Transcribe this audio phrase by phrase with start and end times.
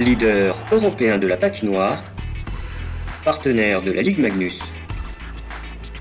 [0.00, 2.02] Leader européen de la patinoire,
[3.24, 4.58] partenaire de la Ligue Magnus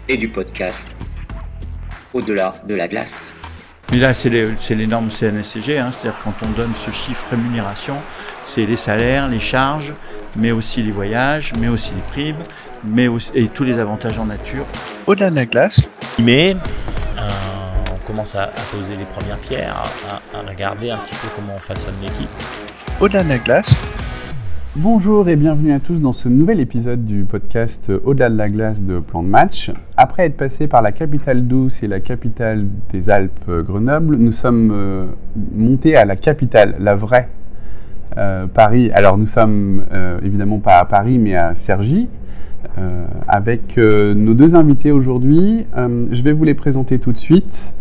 [0.09, 0.95] et du podcast
[2.13, 3.11] Au-delà de la glace.
[3.91, 7.97] Mais là, c'est les, normes CNSCG, hein, c'est-à-dire quand on donne ce chiffre rémunération,
[8.43, 9.93] c'est les salaires, les charges,
[10.35, 12.43] mais aussi les voyages, mais aussi les primes,
[12.83, 14.65] mais aussi, et tous les avantages en nature.
[15.05, 15.81] Au-delà de la glace.
[16.19, 16.55] Mais
[17.17, 17.29] euh,
[18.05, 21.95] commence à, poser les premières pierres, à, à, regarder un petit peu comment on façonne
[22.01, 22.29] l'équipe.
[23.01, 23.73] Au-delà de la glace.
[24.75, 28.81] Bonjour et bienvenue à tous dans ce nouvel épisode du podcast Au-delà de la glace
[28.81, 29.71] de Plan de Match.
[29.97, 34.71] Après être passé par la capitale douce et la capitale des Alpes, Grenoble, nous sommes
[34.73, 35.05] euh,
[35.55, 37.29] montés à la capitale, la vraie,
[38.17, 38.91] euh, Paris.
[38.93, 42.07] Alors nous sommes euh, évidemment pas à Paris mais à Cergy.
[43.27, 47.73] avec nos deux invités aujourd'hui, je vais vous les présenter tout de suite.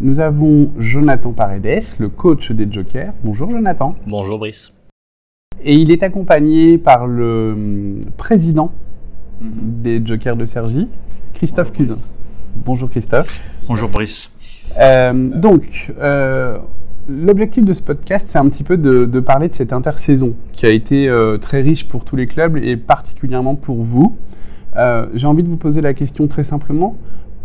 [0.00, 3.12] Nous avons Jonathan Paredes, le coach des Jokers.
[3.22, 3.94] Bonjour Jonathan.
[4.08, 4.74] Bonjour Brice.
[5.62, 8.72] Et il est accompagné par le hum, président
[9.40, 9.50] mhm.
[9.82, 10.88] des Jokers de Sergi,
[11.34, 11.98] Christophe Cousin.
[12.56, 13.40] Bonjour Christophe.
[13.68, 14.32] Bonjour Brice.
[14.80, 16.58] Euh, donc, euh,
[17.08, 20.70] l'objectif de ce podcast, c'est un petit peu de, parler de cette intersaison qui a
[20.70, 24.16] été euh, très riche pour tous les clubs et particulièrement pour vous.
[25.14, 26.96] J'ai envie de vous poser la question très simplement.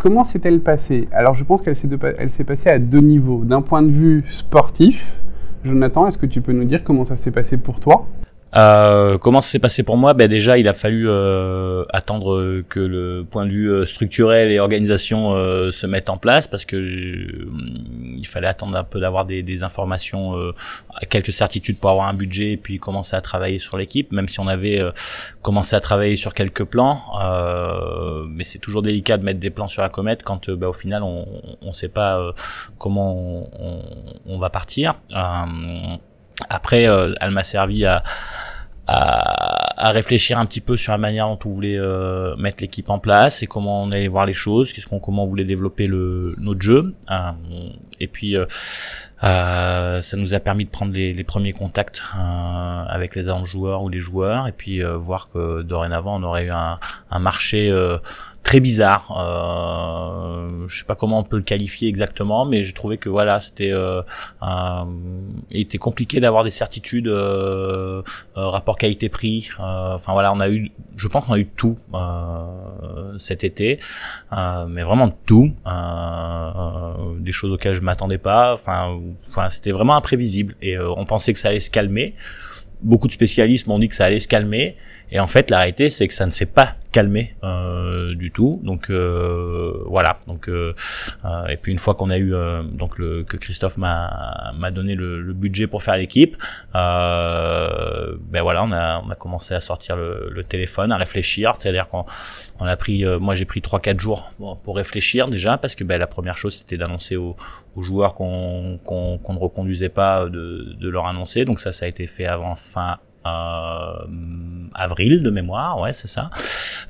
[0.02, 1.10] Comment s'est-elle passée?
[1.12, 3.44] Alors, je pense qu'elle s'est passée à deux niveaux.
[3.44, 5.20] D'un point de vue sportif,
[5.66, 8.08] Jonathan, est-ce que tu peux nous dire comment ça s'est passé pour toi?
[8.56, 10.14] Euh, comment ça s'est passé pour moi?
[10.14, 14.60] Ben déjà, il a fallu euh, attendre que le point de vue euh, structurel et
[14.60, 19.44] organisation euh, se mette en place parce que il fallait attendre un peu d'avoir des,
[19.44, 20.54] des, informations, euh,
[21.10, 24.12] quelques certitudes pour avoir un budget et puis commencer à travailler sur l'équipe.
[24.12, 24.82] Même si on avait
[25.42, 27.02] commencé à travailler sur quelques plans,
[28.30, 31.04] mais c'est toujours délicat de mettre des plans sur la comète quand ben, au final
[31.04, 31.26] on
[31.62, 32.34] ne sait pas
[32.78, 33.82] comment on, on,
[34.26, 35.00] on, va partir.
[36.50, 38.04] Après, euh, elle m'a servi à,
[38.92, 43.00] à, réfléchir un petit peu sur la manière dont on voulait euh, mettre l'équipe en
[43.00, 46.36] place et comment on allait voir les choses, qu'est-ce qu'on comment on voulait développer le
[46.40, 46.96] notre jeu.
[47.12, 47.32] Euh,
[48.00, 48.46] et puis euh,
[50.02, 54.00] ça nous a permis de prendre les, les premiers contacts avec les joueurs ou les
[54.00, 56.80] joueurs et puis voir que dorénavant on aurait eu un,
[57.12, 57.72] un marché
[58.44, 59.12] très bizarre.
[59.20, 63.40] Euh, je sais pas comment on peut le qualifier exactement, mais j'ai trouvé que voilà,
[63.40, 64.02] c'était euh,
[65.52, 68.02] il était compliqué d'avoir des certitudes, euh,
[68.38, 69.50] euh rapport qualité-prix.
[69.60, 73.80] Euh, enfin voilà, on a eu, je pense qu'on a eu tout euh, cet été,
[74.32, 75.52] mais vraiment tout,
[77.20, 78.54] des choses auxquelles je m'attendais pas.
[78.54, 82.16] Enfin, enfin c'était vraiment imprévisible et on pensait que ça allait se calmer.
[82.82, 84.78] Beaucoup de spécialistes m'ont dit que ça allait se calmer.
[85.12, 88.60] Et en fait, la réalité, c'est que ça ne s'est pas calmé euh, du tout.
[88.64, 90.18] Donc euh, voilà.
[90.28, 90.74] Donc euh,
[91.26, 94.72] euh et puis une fois qu'on a eu euh, donc le que Christophe m'a m'a
[94.72, 96.36] donné le, le, budget pour faire l'équipe,
[96.76, 101.56] euh, ben voilà, on a on a commencé à sortir le, le téléphone, à réfléchir.
[101.60, 102.06] C'est-à-dire qu'on
[102.60, 104.32] on a pris, moi j'ai pris trois quatre jours
[104.64, 107.36] pour réfléchir déjà parce que ben la première chose c'était d'annoncer aux,
[107.76, 111.46] aux, joueurs qu'on qu'on qu'on ne reconduisait pas de de leur annoncer.
[111.46, 116.30] Donc ça ça a été fait avant fin avril de mémoire, ouais c'est ça.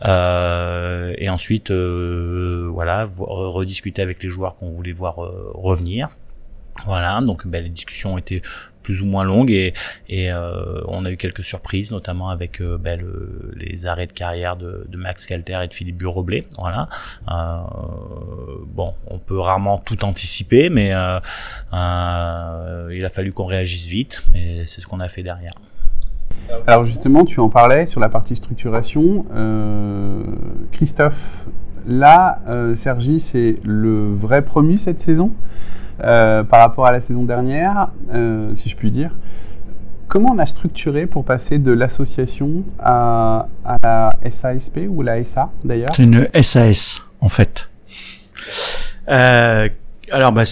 [0.05, 6.09] Euh, et ensuite, euh, voilà, rediscuter avec les joueurs qu'on voulait voir revenir.
[6.85, 8.41] Voilà, donc ben, les discussions ont été
[8.83, 9.73] plus ou moins longues et,
[10.07, 14.13] et euh, on a eu quelques surprises, notamment avec euh, ben, le, les arrêts de
[14.13, 16.47] carrière de, de Max Calter et de Philippe Bureau-Blé.
[16.57, 16.87] Voilà.
[17.29, 17.59] Euh,
[18.65, 24.81] bon, on peut rarement tout anticiper, mais il a fallu qu'on réagisse vite et c'est
[24.81, 25.53] ce qu'on a fait derrière.
[26.67, 29.25] Alors justement, tu en parlais sur la partie structuration.
[29.33, 30.21] Euh,
[30.71, 31.45] Christophe,
[31.87, 35.31] là, euh, Sergi, c'est le vrai promu cette saison
[36.03, 37.89] euh, par rapport à la saison dernière,
[38.53, 39.15] si je puis dire.
[40.07, 45.51] Comment on a structuré pour passer de l'association à, à, la SASP ou la SA
[45.63, 45.91] d'ailleurs?
[45.95, 47.69] C'est une SAS en fait.
[50.11, 50.43] Alors, bah,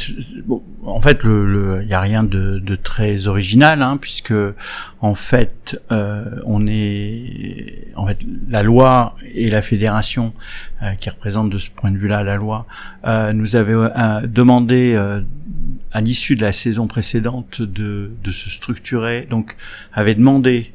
[0.84, 4.33] en fait, il le, y a rien de, très original, hein, puisque
[5.01, 8.19] en fait, euh, on est, en fait,
[8.50, 10.33] la loi et la fédération,
[10.81, 12.65] euh, qui représente de ce point de vue-là la loi,
[13.06, 13.74] euh, nous avait
[14.27, 14.95] demandé
[15.92, 19.56] à l'issue de la saison précédente de, de se structurer, donc
[19.94, 20.74] avait demandé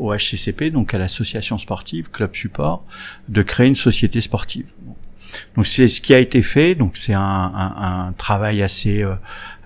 [0.00, 2.84] au HCCP, donc à l'association sportive, club support,
[3.28, 4.66] de créer une société sportive.
[5.56, 6.74] Donc c'est ce qui a été fait.
[6.74, 9.14] Donc c'est un, un, un, travail assez euh,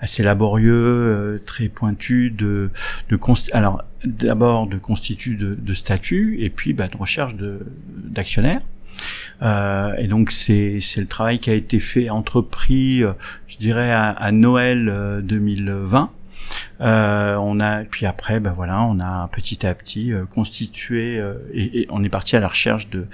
[0.00, 2.70] assez laborieux, euh, très pointu de
[3.08, 3.18] de
[3.52, 8.62] alors d'abord de constitut de, de statut et puis bah, de recherche de d'actionnaires.
[9.42, 13.12] Euh, et donc c'est le travail qui a été fait entrepris, euh,
[13.48, 16.10] je dirais à, à Noël 2020.
[16.80, 21.22] Euh, on a puis après, ben voilà, on a petit à petit euh, constitué
[21.52, 23.06] et, et, on est parti à la recherche de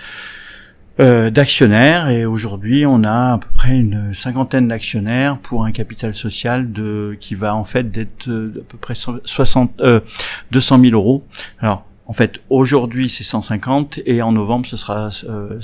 [1.01, 6.73] d'actionnaires et aujourd'hui on a à peu près une cinquantaine d'actionnaires pour un capital social
[6.73, 9.83] de qui va en fait d'être à peu près 60
[10.51, 11.25] 200 000 euros.
[11.61, 15.61] Alors en fait, aujourd'hui c'est 150 et en novembre ce sera euh,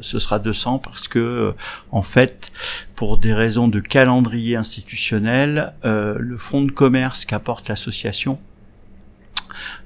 [0.00, 1.52] ce sera 200 parce que euh,
[1.92, 2.50] en fait,
[2.96, 8.40] pour des raisons de calendrier institutionnel, euh, le fonds de commerce qu'apporte l'association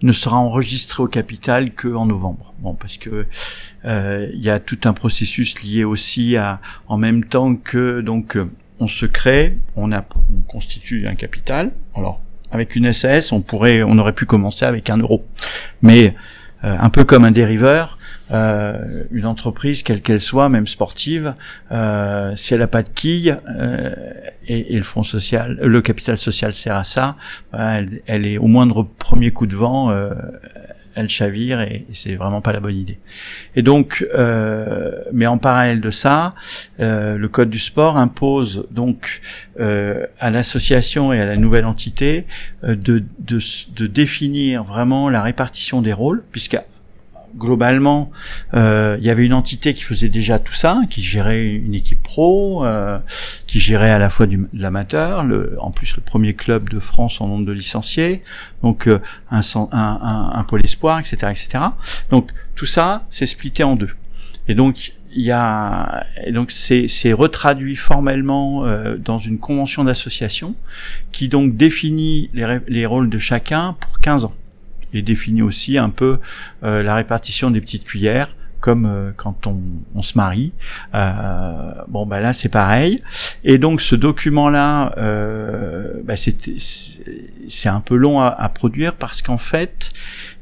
[0.03, 2.55] ne sera enregistré au capital que en novembre.
[2.61, 3.27] Bon, parce que
[3.85, 8.37] il y a tout un processus lié aussi à en même temps que donc
[8.81, 11.73] on se crée, on a on constitue un capital.
[11.95, 12.21] Alors
[12.51, 15.25] avec une SAS, on pourrait, on aurait pu commencer avec un euro.
[15.83, 16.15] Mais
[16.65, 17.98] euh, un peu comme un dériveur,
[18.31, 21.35] euh, une entreprise, quelle qu'elle soit, même sportive,
[21.73, 23.95] euh, si elle n'a pas de quille euh,
[24.47, 27.17] et, et, le fonds social, le capital social sert à ça,
[27.53, 30.13] bah, elle, elle, est au moindre premier coup de vent, euh,
[30.95, 32.99] elle chavire et, c'est vraiment pas la bonne idée.
[33.57, 36.35] Et donc, euh, mais en parallèle de ça,
[36.81, 39.23] euh, le code du sport impose donc
[39.59, 42.27] à l'association et à la nouvelle entité
[42.63, 42.77] de,
[43.19, 43.41] de,
[43.75, 46.59] de définir vraiment la répartition des rôles, puisque
[47.39, 48.11] globalement,
[48.55, 52.03] euh, il y avait une entité qui faisait déjà tout ça, qui gérait une équipe
[52.03, 52.99] pro, euh,
[53.47, 55.25] qui gérait à la fois du, de l'amateur,
[55.59, 58.23] en plus le premier club de France en nombre de licenciés,
[58.63, 59.01] donc euh,
[59.31, 59.41] un,
[59.73, 61.65] un, un, pôle espoir, etc., etc.
[62.11, 63.91] Donc tout ça, c'est splitté en deux.
[64.49, 68.65] Et donc il y a et donc c'est retraduit formellement
[68.99, 70.55] dans une convention d'association
[71.13, 74.35] qui donc définit les, les rôles de chacun pour 15 ans
[74.93, 76.19] et définit aussi un peu
[76.63, 79.61] euh, la répartition des petites cuillères comme euh, quand on,
[79.95, 80.53] on, se marie.
[80.95, 83.03] Euh, bon, bah là c'est pareil.
[83.45, 89.39] Et donc ce document-là, euh, bah, c'est un peu long à, à produire parce qu'en
[89.39, 89.93] fait,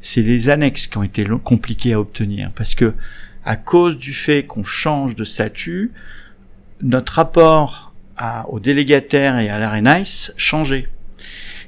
[0.01, 2.93] c'est les annexes qui ont été compliquées à obtenir parce que
[3.45, 5.91] à cause du fait qu'on change de statut,
[6.81, 10.89] notre rapport à, aux délégataires et à l'ARENICE changeait.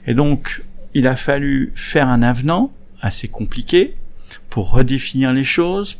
[0.07, 0.61] Et donc,
[0.93, 2.71] il a fallu faire un avenant
[3.01, 3.95] assez compliqué
[4.49, 5.97] pour redéfinir les choses,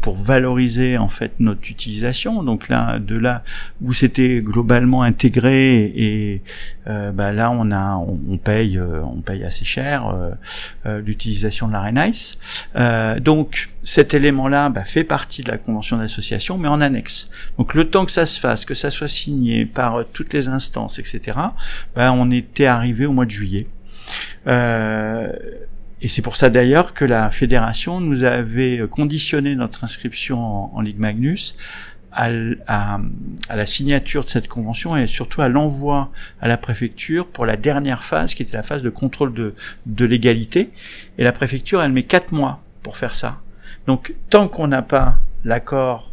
[0.00, 2.42] pour valoriser en fait notre utilisation.
[2.42, 3.42] Donc là, de là
[3.80, 6.42] où c'était globalement intégré et
[6.86, 10.06] euh, bah là on a on, paye euh, on paye assez cher
[10.86, 12.38] euh, l'utilisation de la RENICE.
[13.20, 17.30] donc cet élément-là bah, fait partie de la convention d'association, mais en annexe.
[17.56, 20.98] Donc le temps que ça se fasse, que ça soit signé par toutes les instances,
[20.98, 21.38] etc.
[21.96, 23.66] Bah, on était arrivé au mois de juillet.
[24.46, 25.32] Euh,
[26.00, 30.98] et c'est pour ça d'ailleurs que la fédération nous avait conditionné notre inscription en, Ligue
[30.98, 31.56] Magnus
[32.12, 36.10] à, la signature de cette convention et surtout à l'envoi
[36.40, 40.70] à la préfecture pour la dernière phase qui était la phase de contrôle de, légalité.
[41.18, 43.40] Et la préfecture, elle met quatre mois pour faire ça.
[43.86, 46.12] Donc tant qu'on n'a pas l'accord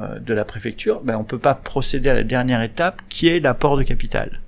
[0.00, 3.40] euh, de la préfecture, ben, on peut pas procéder à la dernière étape qui est
[3.40, 4.40] l'apport de capital.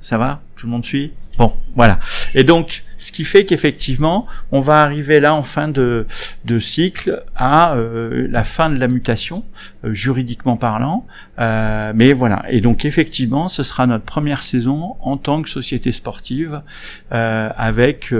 [0.00, 0.42] Ça va?
[0.56, 1.12] Tout le monde suit?
[1.38, 1.98] Bon, voilà.
[2.34, 6.06] Et donc, ce qui fait qu'effectivement, on va arriver là en fin de,
[6.44, 9.44] de cycle à euh, la fin de la mutation,
[9.84, 11.06] euh, juridiquement parlant.
[11.38, 12.44] Euh, mais voilà.
[12.50, 16.62] Et donc, effectivement, ce sera notre première saison en tant que société sportive
[17.10, 18.12] avec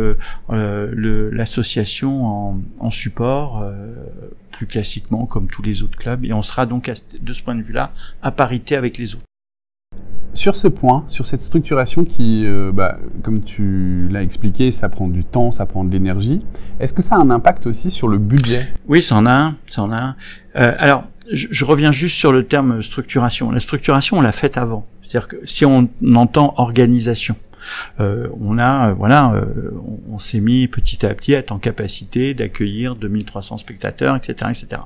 [0.49, 3.65] l'association en, en, support
[4.53, 6.25] plus classiquement comme tous les autres clubs.
[6.25, 7.88] Et on sera donc de ce point de vue-là
[8.23, 9.25] à parité avec les autres.
[10.38, 15.09] Sur ce point, sur cette structuration qui, euh, bah, comme tu l'as expliqué, ça prend
[15.09, 16.47] du temps, ça prend de l'énergie,
[16.78, 18.68] est-ce que ça a un impact aussi sur le budget?
[18.87, 20.16] Oui, ça en a un.
[20.54, 21.02] Euh, alors,
[21.33, 23.50] je, reviens juste sur le terme structuration.
[23.50, 24.87] La structuration, on l'a faite avant.
[25.02, 27.35] C'est-à-dire que si on entend organisation,
[27.99, 29.45] on a, voilà,
[29.87, 34.51] on, on s'est mis petit à petit à être en capacité d'accueillir 2300 spectateurs, etc.,
[34.51, 34.83] etc.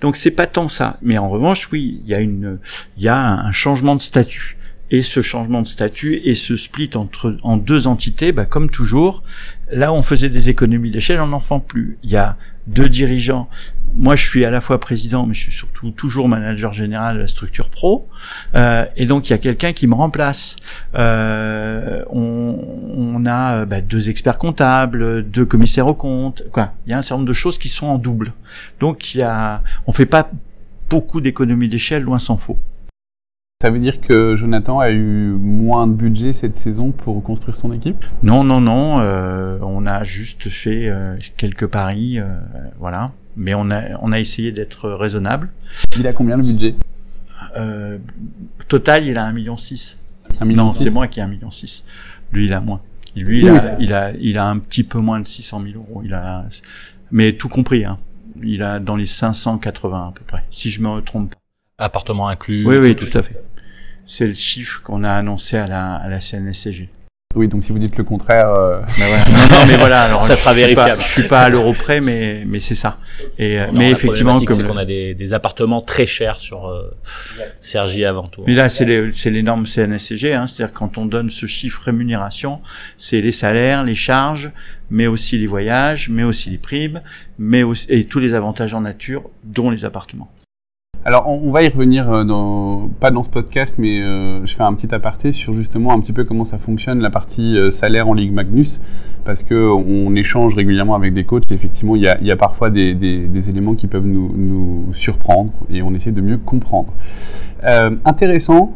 [0.00, 2.58] Donc c'est pas tant ça, mais en revanche, oui, il y a une,
[2.96, 4.58] il y a un changement de statut
[4.90, 9.22] et ce changement de statut et ce split entre en deux entités, bah, comme toujours,
[9.70, 11.98] là où on faisait des économies d'échelle, on n'en fait plus.
[12.02, 13.48] Il y a deux dirigeants.
[13.96, 17.20] Moi, je suis à la fois président, mais je suis surtout toujours manager général de
[17.22, 18.08] la structure pro.
[18.54, 20.56] Euh, et donc, il y a quelqu'un qui me remplace.
[20.94, 22.58] Euh, on,
[22.96, 26.44] on, a bah, deux experts comptables, deux commissaires aux comptes.
[26.52, 28.32] Quoi Il y a un certain nombre de choses qui sont en double.
[28.80, 30.30] Donc, il y a, on fait pas
[30.88, 32.58] beaucoup d'économies d'échelle, loin s'en faut.
[33.60, 37.72] Ça veut dire que Jonathan a eu moins de budget cette saison pour construire son
[37.72, 38.04] équipe?
[38.22, 39.00] Non, non, non.
[39.00, 42.38] Euh, on a juste fait euh, quelques paris, euh,
[42.78, 43.10] voilà.
[43.38, 45.48] Mais on a, on a essayé d'être raisonnable.
[45.98, 46.74] Il a combien le budget?
[48.68, 49.56] Total, il a 1,6 million.
[50.40, 51.48] 1 million non, c'est moi qui ai 1,6 million.
[52.32, 52.82] Lui, il a moins.
[53.16, 56.02] Lui, il a, il a, il a un petit peu moins de 600 000 euros.
[56.04, 56.46] Il a,
[57.10, 57.98] mais tout compris, hein.
[58.42, 61.84] Il a dans les 580 à peu près, si je me trompe pas.
[61.84, 62.66] Appartement inclus.
[62.66, 63.42] Oui, oui, tout à fait.
[64.04, 66.90] C'est le chiffre qu'on a annoncé à la, à la CNSCG.
[67.38, 69.24] Oui, donc si vous dites le contraire, euh, Mais voilà.
[69.30, 70.02] non, non, mais voilà.
[70.06, 71.02] Alors, Ça je sera suis pas- vérifiable.
[71.02, 72.98] je suis pas à l'euro près, mais mais c'est ça.
[73.38, 76.90] Et euh, Non, mais effectivement, comme qu'on a des, des appartements très chers sur euh,
[77.60, 78.42] Sergi avant tout.
[78.46, 81.80] Mais là, c'est les, c'est les normes CNSCG, hein, c'est-à-dire quand on donne ce chiffre
[81.84, 82.60] rémunération,
[82.96, 84.50] c'est les salaires, les charges,
[84.90, 87.02] mais aussi les voyages, mais aussi les primes,
[87.38, 90.28] mais aussi, et tous les avantages en nature, dont les appartements.
[91.04, 94.64] Alors, on, va y revenir, euh, dans, pas dans ce podcast, mais euh, je fais
[94.64, 98.08] un petit aparté sur justement un petit peu comment ça fonctionne la partie euh, salaire
[98.08, 98.80] en Ligue Magnus,
[99.24, 101.44] parce que on échange régulièrement avec des coachs.
[101.50, 106.12] Et effectivement, il y a, parfois des, éléments qui peuvent nous, surprendre, et on essaie
[106.12, 106.92] de mieux comprendre.
[108.04, 108.72] Intéressant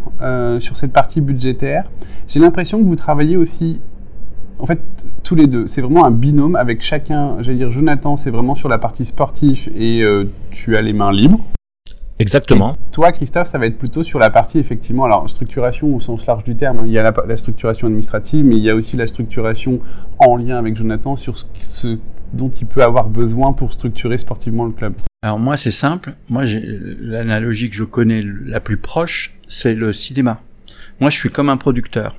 [0.58, 1.90] sur cette partie budgétaire.
[2.28, 3.80] J'ai l'impression que vous travaillez aussi.
[4.58, 4.80] En fait,
[5.22, 7.36] tous les deux, c'est vraiment un binôme avec chacun.
[7.40, 10.02] J'allais dire, Jonathan, c'est vraiment sur la partie sportive et
[10.50, 11.40] tu as les mains libres.
[12.22, 12.78] Exactement.
[12.92, 16.44] Toi, Christophe, ça va être plutôt sur la partie, effectivement, alors structuration au sens large
[16.44, 16.86] du terme.
[16.86, 19.80] Il y a la, la structuration administrative, mais il y a aussi la structuration
[20.20, 21.98] en lien avec Jonathan sur ce, ce
[22.32, 24.94] dont il peut avoir besoin pour structurer sportivement le club.
[25.22, 26.14] Alors moi, c'est simple.
[26.28, 26.44] Moi,
[27.00, 30.40] l'analogie que je connais la plus proche, c'est le cinéma.
[31.00, 32.16] Moi, je suis comme un producteur.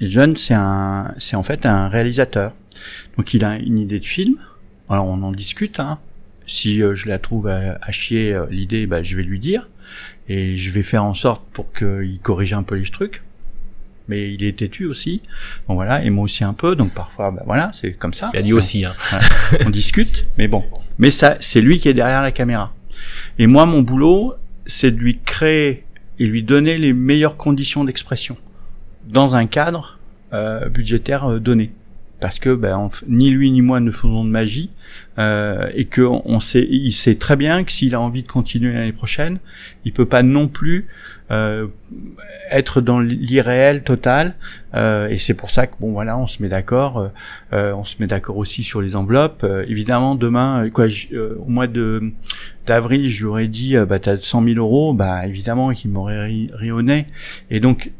[0.00, 2.52] Et John, c'est un, c'est en fait un réalisateur.
[3.16, 4.36] Donc, il a une idée de film.
[4.90, 5.80] Alors, on en discute.
[5.80, 5.98] Hein.
[6.48, 9.68] Si euh, je la trouve à, à chier euh, l'idée, bah, je vais lui dire
[10.28, 13.22] et je vais faire en sorte pour qu'il corrige un peu les trucs.
[14.08, 15.20] Mais il est têtu aussi.
[15.68, 16.74] Bon voilà, et moi aussi un peu.
[16.74, 18.30] Donc parfois, bah, voilà, c'est comme ça.
[18.34, 18.84] Il a dit aussi.
[18.84, 18.94] Hein.
[19.66, 20.64] on discute, mais bon.
[20.98, 22.74] Mais ça, c'est lui qui est derrière la caméra.
[23.38, 24.34] Et moi, mon boulot,
[24.66, 25.84] c'est de lui créer
[26.18, 28.36] et lui donner les meilleures conditions d'expression
[29.06, 29.98] dans un cadre
[30.32, 31.72] euh, budgétaire euh, donné.
[32.20, 34.70] Parce que ben, ni lui ni moi ne faisons de magie
[35.18, 38.72] euh, et que on sait, il sait très bien que s'il a envie de continuer
[38.72, 39.38] l'année prochaine,
[39.84, 40.88] il peut pas non plus
[41.30, 41.66] euh,
[42.50, 44.34] être dans l'irréel total.
[44.74, 46.98] Euh, et c'est pour ça que bon voilà, on se met d'accord.
[46.98, 47.08] euh,
[47.52, 49.44] euh, on se met d'accord aussi sur les enveloppes.
[49.44, 52.12] Euh, évidemment, demain, quoi, au mois de
[52.66, 56.50] d'avril, je lui aurais dit, bah t'as 100 000 euros, bah évidemment qu'il m'aurait ri.
[57.50, 57.92] Et donc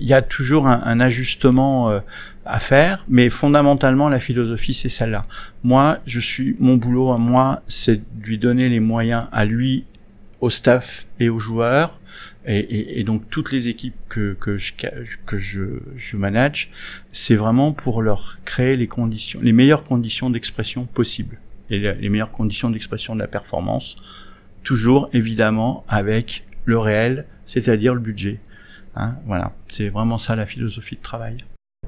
[0.00, 2.00] il y a toujours un, un ajustement
[2.48, 5.24] à faire, mais fondamentalement la philosophie c'est celle-là.
[5.62, 9.84] Moi, je suis mon boulot à moi, c'est de lui donner les moyens à lui,
[10.40, 12.00] au staff et aux joueurs.
[12.46, 14.72] Et, et- et donc toutes les équipes que, que je
[15.26, 16.70] que je, je manage,
[17.12, 21.38] c'est vraiment pour leur créer les conditions, les meilleures conditions d'expression possibles
[21.68, 23.96] et les meilleures conditions d'expression de la performance,
[24.62, 28.40] toujours évidemment avec le réel, c'est-à-dire le budget.
[28.96, 31.44] Hein, voilà, c'est vraiment ça la philosophie de travail.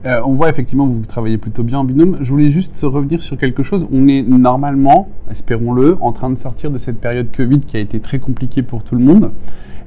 [0.06, 2.16] Euh, on voit effectivement vous travaillez plutôt bien en binôme.
[2.20, 3.86] Je voulais juste revenir sur quelque chose.
[3.92, 8.00] On est normalement, espérons-le, en train de sortir de cette période Covid qui a été
[8.00, 9.30] très compliquée pour tout le monde.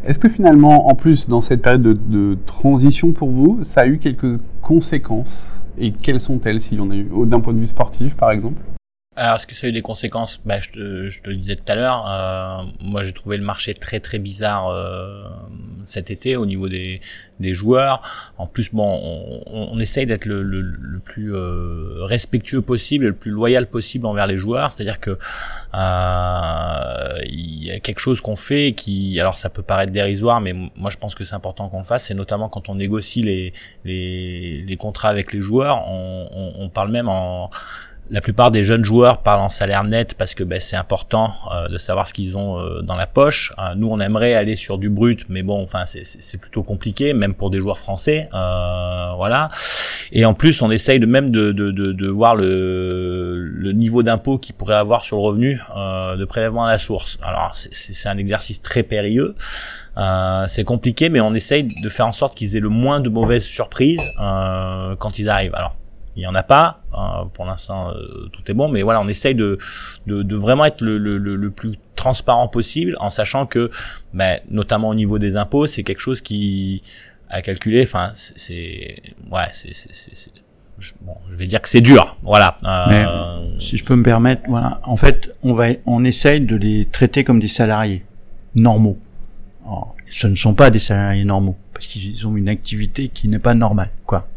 [0.06, 3.98] Est-ce que finalement, en plus, dans cette période de, transition pour vous, ça a eu
[3.98, 5.60] quelques conséquences?
[5.80, 8.62] Et quelles sont-elles, s'il y en a eu, d'un point de vue sportif, par exemple?
[9.16, 10.42] Alors, est-ce que ça a eu des conséquences?
[10.44, 12.10] Bah, je, te, je te le disais tout à l'heure.
[12.10, 15.24] euh, moi, j'ai trouvé le marché très très bizarre euh,
[15.86, 17.00] cet été au niveau des,
[17.40, 18.02] des joueurs.
[18.40, 23.14] En plus, bon, on, on, essaye d'être le, le, le plus euh, respectueux possible, le
[23.14, 24.74] plus loyal possible envers les joueurs.
[24.74, 29.92] C'est-à-dire que euh, il y a quelque chose qu'on fait qui, alors ça peut paraître
[29.92, 32.06] dérisoire, mais moi je pense que c'est important qu'on le fasse.
[32.06, 33.54] C'est notamment quand on négocie les
[33.86, 37.52] les, les contrats avec les joueurs, on, on parle même en
[38.14, 41.68] la plupart des jeunes joueurs parlent en salaire net parce que ben, c'est important euh,
[41.68, 43.52] de savoir ce qu'ils ont euh, dans la poche.
[43.58, 47.34] Euh, nous, on aimerait aller sur du brut, mais bon, enfin, c'est- plutôt compliqué, même
[47.34, 48.30] pour des joueurs français.
[48.32, 49.50] Voilà.
[50.12, 54.38] Et en plus, on essaye de même de, de, de, voir le, le niveau d'impôt
[54.38, 57.18] qu'ils pourraient avoir sur le revenu de prélèvement à la source.
[57.24, 59.36] Alors, c'est- un exercice très périlleux.
[60.48, 63.46] C'est compliqué, mais on essaye de faire en sorte qu'ils aient le moins de mauvaises
[63.46, 65.56] surprises quand ils arrivent.
[65.56, 65.76] Alors,
[66.16, 66.82] il y en a pas.
[66.94, 69.58] euh, pour l'instant, euh, tout est bon, mais voilà, on essaye de,
[70.08, 73.72] de, de vraiment être le, le, le, plus transparent possible, en sachant que,
[74.14, 76.82] ben, notamment au niveau des impôts, c'est quelque chose qui
[77.30, 77.82] à calculer.
[77.84, 79.02] Enfin, c'est,
[79.32, 79.72] ouais, c'est,
[81.02, 82.16] bon, je vais dire que c'est dur.
[82.22, 82.58] Voilà.
[82.66, 84.80] Euh, Si je peux me permettre, voilà.
[84.84, 88.06] En fait, on va, on essaye de les traiter comme des salariés
[88.56, 89.00] normaux.
[90.10, 93.56] Ce ne sont pas des salariés normaux parce qu'ils ont une activité qui n'est pas
[93.56, 94.28] normale, quoi.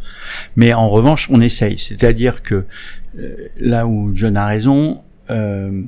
[0.56, 1.78] Mais en revanche, on essaye.
[1.78, 2.64] C'est-à-dire que
[3.18, 5.82] euh, là où John a raison, euh,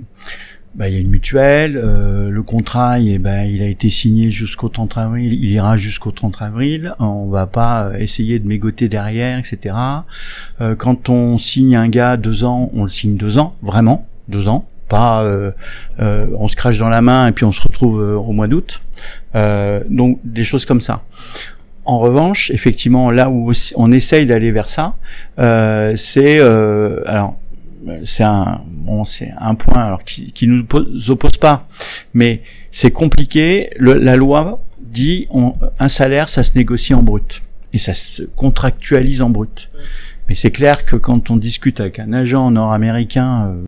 [0.75, 4.31] bah, il y a une mutuelle, euh, le contrat, il, bah, il a été signé
[4.31, 9.39] jusqu'au 30 avril, il ira jusqu'au 30 avril, on va pas essayer de mégoter derrière,
[9.39, 9.75] etc.
[10.61, 14.47] Euh, quand on signe un gars deux ans, on le signe deux ans, vraiment, deux
[14.49, 15.53] ans, pas euh,
[16.01, 18.49] euh, on se crache dans la main et puis on se retrouve euh, au mois
[18.49, 18.81] d'août.
[19.35, 21.03] Euh, donc des choses comme ça.
[21.89, 24.97] En revanche, effectivement, là où on essaye d'aller vers ça,
[25.39, 27.39] euh, c'est alors
[28.05, 29.05] c'est un bon,
[29.59, 30.67] point alors qui, qui nous
[31.09, 31.67] oppose pas,
[32.13, 32.43] mais
[32.73, 33.71] c'est compliqué.
[33.79, 37.43] La loi dit on, un salaire, ça se négocie en brut
[37.73, 39.71] et ça se contractualise en brut.
[40.29, 43.65] Mais c'est clair que quand on discute avec un agent nord-américain euh,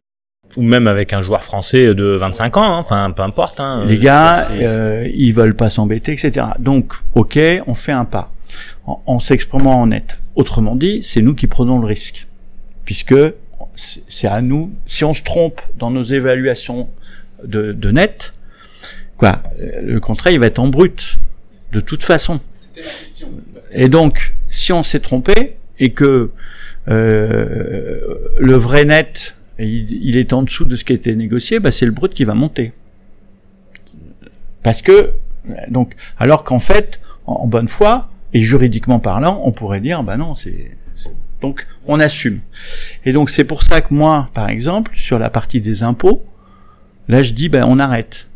[0.56, 3.60] ou même avec un joueur français de 25 ans, hein, enfin peu importe.
[3.60, 6.46] Hein, les gars, euh, ils veulent pas s'embêter, etc.
[6.58, 8.32] Donc, ok, on fait un pas
[8.86, 10.18] en, en s'exprimant en net.
[10.34, 12.26] Autrement dit, c'est nous qui prenons le risque,
[12.84, 13.14] puisque
[13.74, 14.72] c'est à nous.
[14.86, 16.88] Si on se trompe dans nos évaluations
[17.44, 18.34] de, de net,
[19.16, 19.42] quoi,
[19.82, 21.16] le contrat il va être en brut,
[21.72, 22.40] de toute façon.
[23.72, 26.30] Et donc, si on s'est trompé et que
[26.88, 28.00] euh,
[28.38, 29.36] le vrai net
[29.66, 32.24] il, est en dessous de ce qui a été négocié, bah c'est le brut qui
[32.24, 32.72] va monter.
[34.62, 35.12] Parce que
[35.68, 40.34] donc, alors qu'en fait, en, bonne foi et juridiquement parlant, on pourrait dire, bah non,
[40.34, 40.76] c'est
[41.40, 42.40] donc on assume.
[43.04, 46.22] Et donc c'est pour ça que moi, par exemple, sur la partie des impôts,
[47.08, 48.28] là je dis ben on arrête.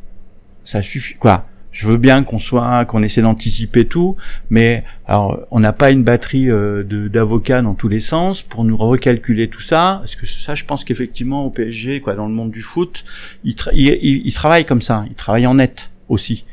[0.64, 1.46] Ça suffit quoi.
[1.74, 4.16] Je veux bien qu'on soit, qu'on essaie d'anticiper tout,
[4.48, 8.76] mais alors on n'a pas une batterie euh, d'avocats dans tous les sens pour nous
[8.76, 9.96] recalculer tout ça.
[9.98, 13.04] Parce que ça, je pense qu'effectivement au PSG, quoi, dans le monde du foot,
[13.42, 16.44] ils, ils, travaillent comme ça, ils travaillent en net aussi.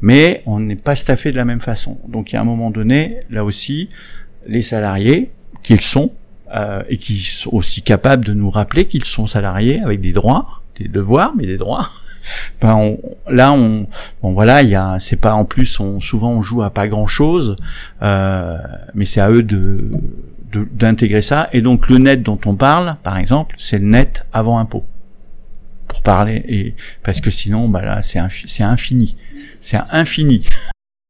[0.00, 1.98] Mais on n'est pas staffé de la même façon.
[2.08, 3.90] Donc il y a un moment donné, là aussi,
[4.46, 6.12] les salariés, qu'ils sont
[6.54, 10.62] euh, et qui sont aussi capables de nous rappeler qu'ils sont salariés avec des droits,
[10.78, 11.90] des devoirs, mais des droits.
[12.60, 12.98] Ben on,
[13.30, 13.86] là, on,
[14.22, 16.88] bon voilà, il y a, c'est pas en plus, on, souvent on joue à pas
[16.88, 17.56] grand chose,
[18.02, 18.58] euh,
[18.94, 19.90] mais c'est à eux de
[20.72, 21.48] d'intégrer ça.
[21.52, 24.84] Et donc le net dont on parle, par exemple, c'est le net avant impôt
[25.88, 29.16] pour parler et parce que sinon, bah là, c'est c'est infini,
[29.60, 30.42] c'est infini.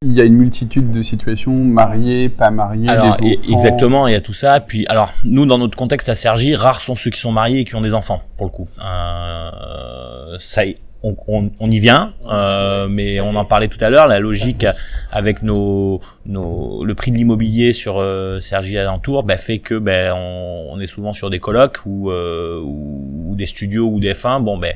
[0.04, 3.52] Il y a une multitude de situations, mariées, pas mariées, alors, des enfants.
[3.52, 4.58] Exactement, il y a tout ça.
[4.58, 7.64] Puis, alors, nous, dans notre contexte à Sergi, rares sont ceux qui sont mariés et
[7.64, 8.68] qui ont des enfants, pour le coup.
[8.80, 10.62] Euh, ça,
[11.02, 14.66] on, y vient, euh, mais on en parlait tout à l'heure, la logique
[15.10, 20.78] avec nos, le prix de l'immobilier sur euh, Sergi alentour bah, fait que ben on,
[20.80, 21.40] est souvent sur des
[21.86, 24.40] ou, euh, ou, des studios ou des fins.
[24.40, 24.74] Bon ben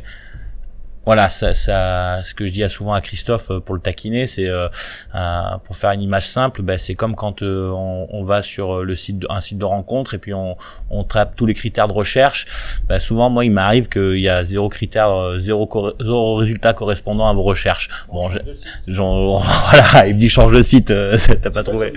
[1.07, 4.49] voilà, ça, ça, ce que je dis souvent à Christophe euh, pour le taquiner, c'est
[4.49, 4.69] euh,
[5.15, 8.97] euh, pour faire une image simple, ben, c'est comme quand on, on, va sur le
[8.97, 10.57] site, de, un site de rencontre et puis on,
[10.91, 12.47] on trappe tous les critères de recherche.
[12.89, 17.33] Ben, souvent, moi, il m'arrive qu'il y a zéro critère, zéro, zéro résultat correspondant à
[17.33, 17.89] vos recherches.
[18.13, 18.29] Bon,
[18.89, 20.89] genre, voilà, il me dit change le site,
[21.43, 21.93] t'as pas trouvé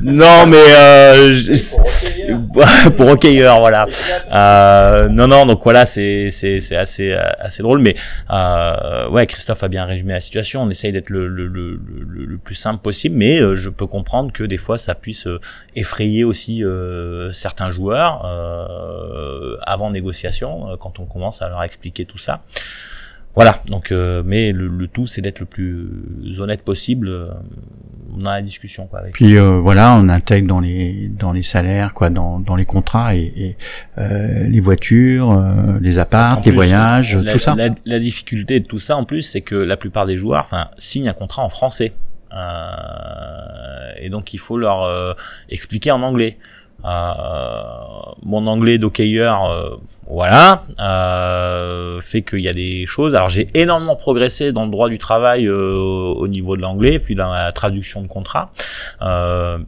[0.00, 1.32] non, mais euh,
[2.96, 3.86] pour hockeyeur, voilà.
[4.32, 7.94] Euh, non, non, donc voilà, c'est c'est c'est assez assez drôle, mais
[8.30, 10.62] euh, ouais, Christophe a bien résumé la situation.
[10.62, 14.32] On essaye d'être le, le, le, le, plus simple possible, mais euh, je peux comprendre
[14.32, 15.40] que des fois ça puisse euh,
[15.76, 18.22] effrayer aussi euh, certains joueurs
[19.66, 22.42] avant négociation quand on commence à leur expliquer tout ça.
[23.34, 27.30] Voilà, donc mais le, tout c'est d'être le plus honnête possible
[28.16, 29.00] dans la discussion quoi.
[29.00, 32.64] Avec Puis euh, voilà, on intègre dans les dans les salaires quoi, dans dans les
[32.64, 33.56] contrats et, et
[33.98, 37.54] euh, les voitures, euh, les apparts, les voyages, la, tout ça.
[37.54, 40.68] La, la, difficulté de tout ça en plus, c'est que la plupart des joueurs, enfin,
[40.78, 41.92] signent un contrat en français.
[43.98, 45.16] et donc il faut leur
[45.48, 46.38] expliquer en anglais.
[46.84, 49.80] mon anglais d'hockeyeur
[50.12, 53.14] voilà, euh, fait qu'il y a des choses.
[53.14, 57.14] Alors j'ai énormément progressé dans le droit du travail euh, au niveau de l'anglais, puis
[57.14, 58.50] dans la traduction de contrat.
[59.00, 59.58] Euh,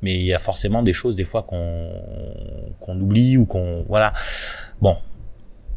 [0.00, 1.90] mais il y a forcément des choses des fois qu'on
[2.80, 4.14] qu'on oublie ou qu'on voilà.
[4.80, 4.96] Bon,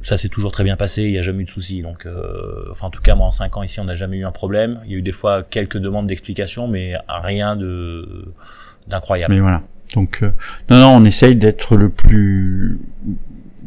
[0.02, 1.82] ça s'est toujours très bien passé, il n'y a jamais eu de soucis.
[1.82, 4.26] Donc, euh, enfin, en tout cas, moi, en 5 ans ici, on n'a jamais eu
[4.26, 4.80] un problème.
[4.86, 8.34] Il y a eu des fois quelques demandes d'explication, mais rien de
[8.88, 9.34] d'incroyable.
[9.34, 9.62] Mais voilà.
[9.96, 10.32] Donc, euh,
[10.70, 12.80] non, non, on essaye d'être le plus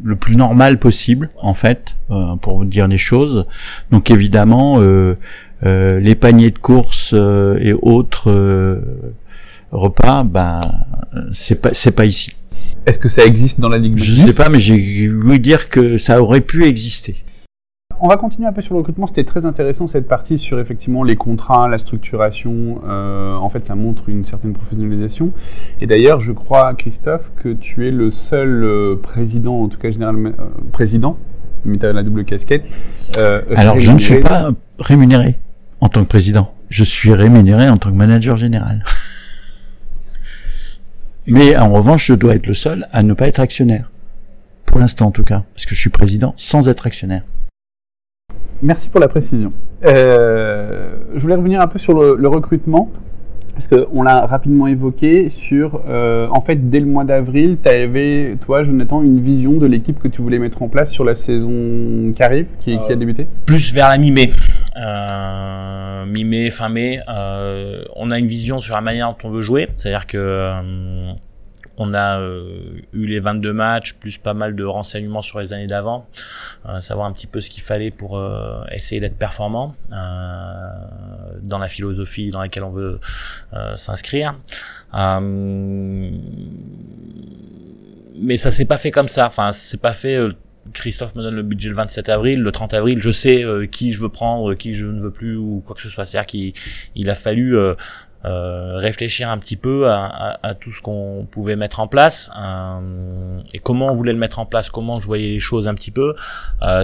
[0.03, 3.45] le plus normal possible en fait euh, pour dire les choses.
[3.91, 5.17] Donc évidemment euh,
[5.65, 8.81] euh, les paniers de course euh, et autres euh,
[9.71, 10.61] repas ben
[11.31, 12.33] c'est pas c'est pas ici.
[12.85, 15.97] Est-ce que ça existe dans la ligue je sais pas mais j'ai voulu dire que
[15.97, 17.24] ça aurait pu exister
[17.99, 19.07] on va continuer un peu sur le recrutement.
[19.07, 22.81] C'était très intéressant cette partie sur effectivement les contrats, la structuration.
[22.87, 25.31] Euh, en fait, ça montre une certaine professionnalisation.
[25.81, 29.91] Et d'ailleurs, je crois, Christophe, que tu es le seul euh, président, en tout cas
[29.91, 30.31] général, euh,
[30.71, 31.17] président
[31.67, 32.63] mais tu as la double casquette.
[33.55, 35.39] Alors, je ne suis pas rémunéré
[35.81, 36.53] en tant que président.
[36.69, 38.85] Je suis rémunéré en tant que manager général.
[41.25, 43.89] mais en revanche, je dois être le seul à ne pas être actionnaire.
[44.67, 45.43] Pour l'instant, en tout cas.
[45.55, 47.23] Parce que je suis président sans être actionnaire.
[48.65, 49.53] Merci pour la précision.
[49.85, 52.89] Euh, je voulais revenir un peu sur le recrutement
[53.53, 58.35] parce qu'on l'a rapidement évoqué sur, euh, en fait, dès le mois d'avril, tu avais,
[58.43, 62.11] toi, Jonathan, une vision de l'équipe que tu voulais mettre en place sur la saison
[62.15, 63.27] qui arrive, qui, a euh, débuté?
[63.45, 64.31] Plus vers la mi-mai.
[66.07, 66.99] Mi-mai, fin mai,
[67.95, 69.67] on a une vision sur la manière dont on veut jouer.
[69.77, 70.51] C'est-à-dire que
[71.77, 75.67] on a euh, eu les 22 matchs, plus pas mal de renseignements sur les années
[75.67, 76.07] d'avant,
[76.67, 79.75] euh, savoir un petit peu ce qu'il fallait pour euh, essayer d'être performant
[81.41, 82.99] dans la philosophie dans laquelle on veut
[83.75, 84.35] s'inscrire.
[88.15, 89.27] mais ça s'est pas fait comme ça.
[89.27, 90.19] Enfin, ça s'est pas fait.
[90.73, 94.01] Christophe me donne le budget le 27 avril, le 30 avril, je sais qui je
[94.01, 96.05] veux prendre, qui je ne veux plus ou quoi que ce soit.
[96.05, 96.53] C'est-à-dire qu'il
[96.95, 97.55] il a fallu
[98.25, 103.59] réfléchir un petit peu à, à, tout ce qu'on pouvait mettre en place euh, et
[103.59, 106.15] comment on voulait le mettre en place, comment je voyais les choses un petit peu.
[106.61, 106.83] Euh,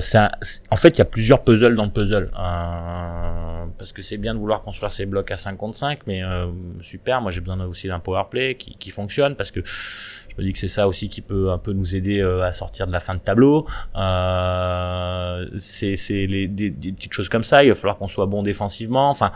[0.70, 2.32] en fait, il y a plusieurs puzzles dans le puzzle.
[2.38, 6.24] Euh, parce que c'est bien de vouloir construire ces blocs à 5 contre 5, mais
[6.24, 6.48] euh,
[6.82, 10.44] super, moi j'ai besoin aussi d'un power play qui, qui fonctionne parce que je me
[10.44, 13.00] dis que c'est ça aussi qui peut un peu nous aider à sortir de la
[13.00, 13.68] fin de tableau.
[13.96, 15.96] Euh, c'est
[16.28, 17.64] des, des, petites choses comme ça.
[17.64, 19.10] Il va falloir qu'on soit bon défensivement.
[19.10, 19.32] Enfin,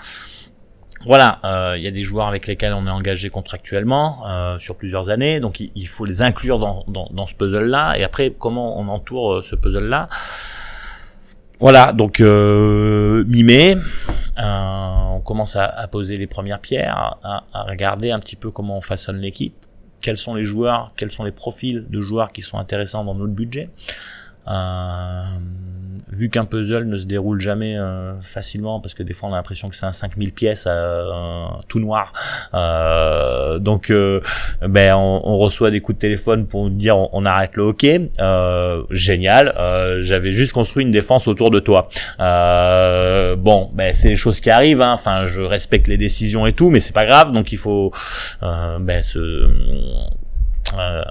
[1.05, 4.75] voilà, il euh, y a des joueurs avec lesquels on est engagé contractuellement euh, sur
[4.75, 7.97] plusieurs années, donc il, faut les inclure dans, dans, ce puzzle-là.
[7.97, 10.09] Et après, comment on entoure euh, ce puzzle-là?
[11.59, 13.77] Voilà, donc mi-mai,
[14.37, 18.77] on commence à, à, poser les premières pierres, à, à, regarder un petit peu comment
[18.77, 19.55] on façonne l'équipe,
[20.01, 23.33] quels sont les joueurs, quels sont les profils de joueurs qui sont intéressants dans notre
[23.33, 23.69] budget.
[24.47, 25.23] Euh,
[26.15, 29.37] vu qu'un puzzle ne se déroule jamais euh, facilement parce que des fois on a
[29.37, 32.13] l'impression que c'est un 5000 pièces euh, tout noir
[32.53, 34.21] euh, donc euh,
[34.61, 38.09] ben on, on, reçoit des coups de téléphone pour nous dire on, arrête le hockey.
[38.91, 39.53] Génial.
[40.01, 41.89] J'avais juste construit une défense autour de toi.
[42.17, 44.93] Bon ben c'est les choses qui arrivent hein.
[44.93, 47.31] enfin je respecte les décisions et tout mais c'est pas grave.
[47.31, 47.91] Donc il faut
[48.41, 49.49] ben se
[50.73, 51.03] euh,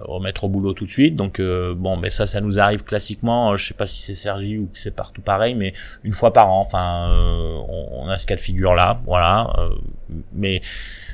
[0.00, 1.14] remettre au boulot tout de suite.
[1.14, 3.52] Donc euh, bon, mais ça, ça nous arrive classiquement.
[3.52, 5.72] Euh, je sais pas si c'est Sergi ou que c'est partout pareil, mais
[6.04, 6.60] une fois par an.
[6.60, 7.58] Enfin, euh,
[7.92, 9.52] on, a ce cas de figure là, voilà.
[10.32, 10.60] mais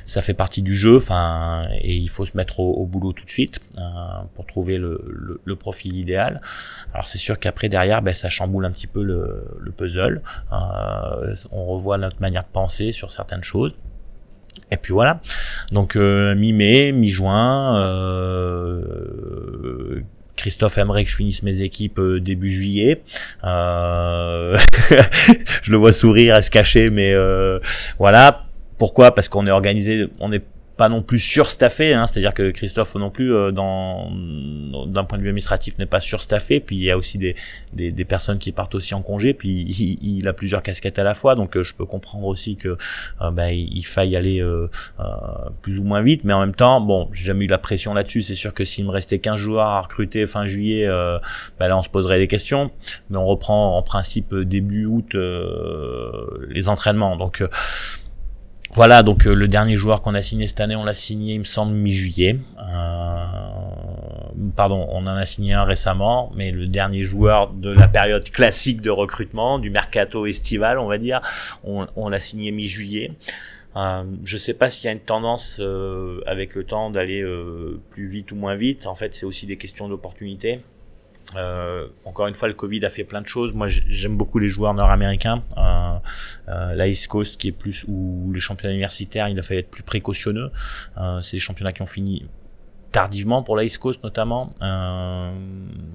[0.03, 0.97] ça fait partie du jeu.
[0.97, 3.59] Enfin, et il faut se mettre au, boulot tout de suite
[4.35, 6.41] pour trouver le, le, profil idéal.
[6.93, 10.21] Alors c'est sûr qu'après derrière, ben, ça chamboule un petit peu le, le puzzle.
[10.51, 13.73] on revoit notre manière de penser sur certaines choses.
[14.71, 15.21] Et puis voilà.
[15.71, 18.81] Donc euh, mi-mai, mi-juin, euh,
[20.35, 23.01] Christophe aimerait que je finisse mes équipes euh, début juillet.
[23.43, 24.57] Euh,
[25.61, 27.13] je le vois sourire et se cacher, mais
[27.97, 28.45] voilà.
[28.77, 29.13] Pourquoi?
[29.13, 30.43] Parce qu'on est organisé, on est
[30.77, 34.09] pas non plus surstaffé, hein, c'est-à-dire que Christophe non plus euh, dans
[34.87, 37.35] d'un point de vue administratif n'est pas surstaffé, puis il y a aussi des,
[37.73, 41.03] des, des, personnes qui partent aussi en congé, puis il, il a plusieurs casquettes à
[41.03, 42.77] la fois, donc euh, je peux comprendre aussi que
[43.21, 44.67] euh, ben, il faille aller euh,
[45.61, 48.23] plus ou moins vite, mais en même temps, bon, j'ai jamais eu la pression là-dessus,
[48.23, 50.87] c'est sûr que s'il me restait 15 joueurs à recruter fin juillet,
[51.59, 52.71] ben là on se poserait des questions,
[53.09, 55.15] mais on reprend en principe début août
[56.49, 57.43] les entraînements, donc
[58.75, 61.39] voilà, donc euh, le dernier joueur qu'on a signé cette année, on l'a signé, il
[61.39, 62.37] me semble, mi-juillet.
[62.57, 63.25] Euh,
[64.55, 68.81] pardon, on en a signé un récemment, mais le dernier joueur de la période classique
[68.81, 71.21] de recrutement, du mercato estival, on va dire,
[71.63, 73.11] on, l'a signé mi-juillet.
[73.75, 77.23] Euh, je sais pas s'il y a une tendance euh, avec le temps d'aller
[77.91, 78.87] plus vite ou moins vite.
[78.87, 80.61] En fait, c'est aussi des questions d'opportunité.
[81.35, 83.53] Euh, encore une fois, le Covid a fait plein de choses.
[83.53, 85.43] Moi, j'aime beaucoup les joueurs nord-américains.
[85.57, 85.97] Euh,
[86.49, 89.83] euh, la Coast, qui est plus ou les championnats universitaires, il a fallu être plus
[89.83, 90.51] précautionneux.
[90.97, 92.25] Euh, c'est des championnats qui ont fini
[92.91, 94.51] tardivement pour la Coast notamment.
[94.61, 95.33] Euh,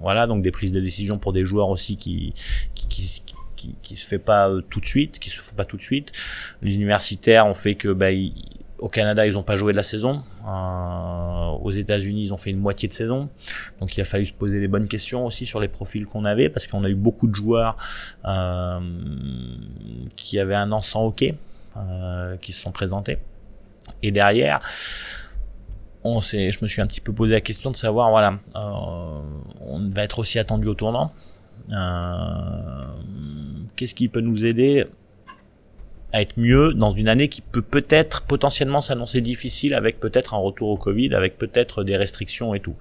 [0.00, 2.34] voilà, donc des prises de décision pour des joueurs aussi qui
[2.74, 3.22] qui, qui,
[3.56, 5.82] qui, qui se fait pas euh, tout de suite, qui se font pas tout de
[5.82, 6.12] suite.
[6.60, 8.10] Les universitaires ont fait que bah,
[8.78, 10.22] au Canada, ils n'ont pas joué de la saison.
[10.46, 13.28] Euh, aux États-Unis, ils ont fait une moitié de saison.
[13.80, 16.48] Donc, il a fallu se poser les bonnes questions aussi sur les profils qu'on avait,
[16.48, 17.76] parce qu'on a eu beaucoup de joueurs
[18.24, 18.80] euh,
[20.16, 21.34] qui avaient un an sans hockey,
[21.76, 23.18] euh, qui se sont présentés.
[24.02, 24.60] Et derrière,
[26.04, 29.20] on je me suis un petit peu posé la question de savoir, voilà, euh,
[29.60, 31.12] on va être aussi attendu au tournant.
[31.70, 32.86] Euh,
[33.76, 34.86] qu'est-ce qui peut nous aider
[36.12, 40.38] à être mieux dans une année qui peut peut-être potentiellement s'annoncer difficile avec peut-être un
[40.38, 42.76] retour au Covid, avec peut-être des restrictions et tout.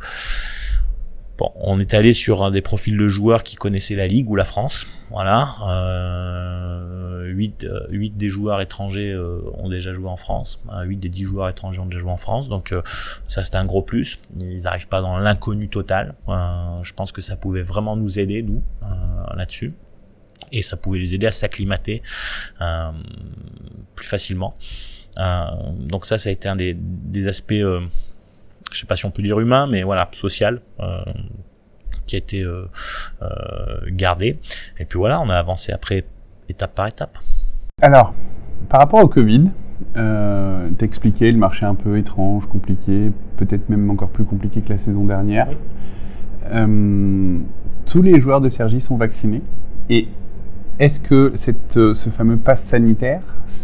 [1.38, 4.36] Bon, on est allé sur un des profils de joueurs qui connaissaient la ligue ou
[4.36, 4.88] la France.
[5.12, 5.50] Voilà.
[5.68, 6.98] Euh,
[7.38, 10.62] 8, 8 des joueurs étrangers euh, ont déjà joué en France.
[10.84, 12.50] 8 des 10 joueurs étrangers ont déjà joué en France.
[12.50, 12.82] Donc euh,
[13.28, 14.20] ça c'est un gros plus.
[14.40, 16.16] Ils n'arrivent pas dans l'inconnu total.
[16.28, 18.64] Euh, je pense que ça pouvait vraiment nous aider, nous,
[19.36, 19.74] là-dessus.
[20.52, 22.02] Et ça pouvait les aider à s'acclimater
[23.96, 24.56] plus facilement.
[25.18, 27.64] donc ça, ça a été un des, des aspects
[28.72, 31.00] je sais pas si on peut dire humain, mais voilà, social, euh,
[32.06, 32.66] qui a été euh,
[33.22, 33.28] euh,
[33.90, 34.40] gardé.
[34.80, 36.06] Et puis voilà, on a avancé après
[36.50, 37.18] étape par étape.
[37.82, 38.14] Alors,
[38.70, 39.52] par rapport au Covid,
[39.96, 44.78] euh, t'expliquais le marché un peu étrange, compliqué, peut-être même encore plus compliqué que la
[44.78, 45.50] saison dernière.
[47.86, 49.42] tous les joueurs de Sergi sont vaccinés
[49.90, 50.08] et
[50.80, 51.34] est-ce que
[51.78, 53.22] euh, ce fameux pass sanitaire,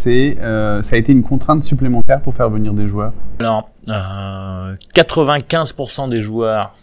[0.08, 3.14] euh, ça a été une contrainte supplémentaire pour faire venir des joueurs?
[3.40, 6.76] Alors, euh, 95% des joueurs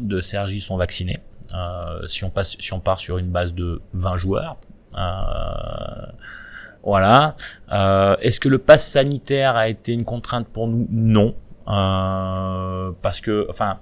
[0.00, 1.18] de Sergi sont vaccinés.
[1.54, 4.56] Euh, si, on passe, part sur une base de 20 joueurs.
[4.96, 5.00] Euh,
[6.82, 7.36] voilà.
[8.20, 10.86] Est-ce que le pass sanitaire a été une contrainte pour nous?
[10.90, 11.34] Non.
[11.66, 13.78] parce que, enfin,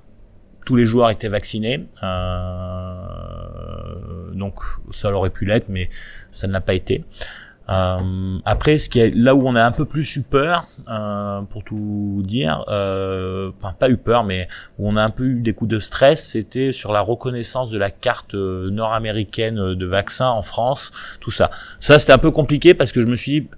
[0.66, 1.86] tous les joueurs étaient vaccinés.
[2.02, 3.75] Euh,
[4.36, 5.88] donc ça aurait pu l'être, mais
[6.30, 7.04] ça ne l'a pas été.
[7.68, 11.42] Euh, après, ce qui est là où on a un peu plus eu peur, euh,
[11.42, 15.40] pour tout dire, euh, enfin pas eu peur, mais où on a un peu eu
[15.40, 20.28] des coups de stress, c'était sur la reconnaissance de la carte euh, nord-américaine de vaccin
[20.28, 21.50] en France, tout ça.
[21.80, 23.48] Ça, c'était un peu compliqué parce que je me suis dit,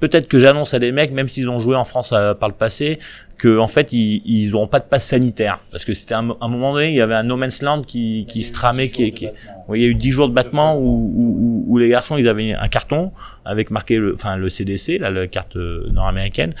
[0.00, 2.54] peut-être que j'annonce à des mecs, même s'ils ont joué en France euh, par le
[2.54, 2.98] passé,
[3.38, 5.60] que en fait ils ils auront pas de passe sanitaire.
[5.70, 8.26] Parce que c'était un, un, moment donné il y avait un no man's land qui
[8.28, 9.28] qui se tramait qui, qui
[9.74, 12.52] il y a eu 10 jours de battement où, où, où, les garçons ils avaient
[12.52, 13.12] un carton
[13.44, 16.54] avec marqué le enfin le CDC là la carte nord-américaine.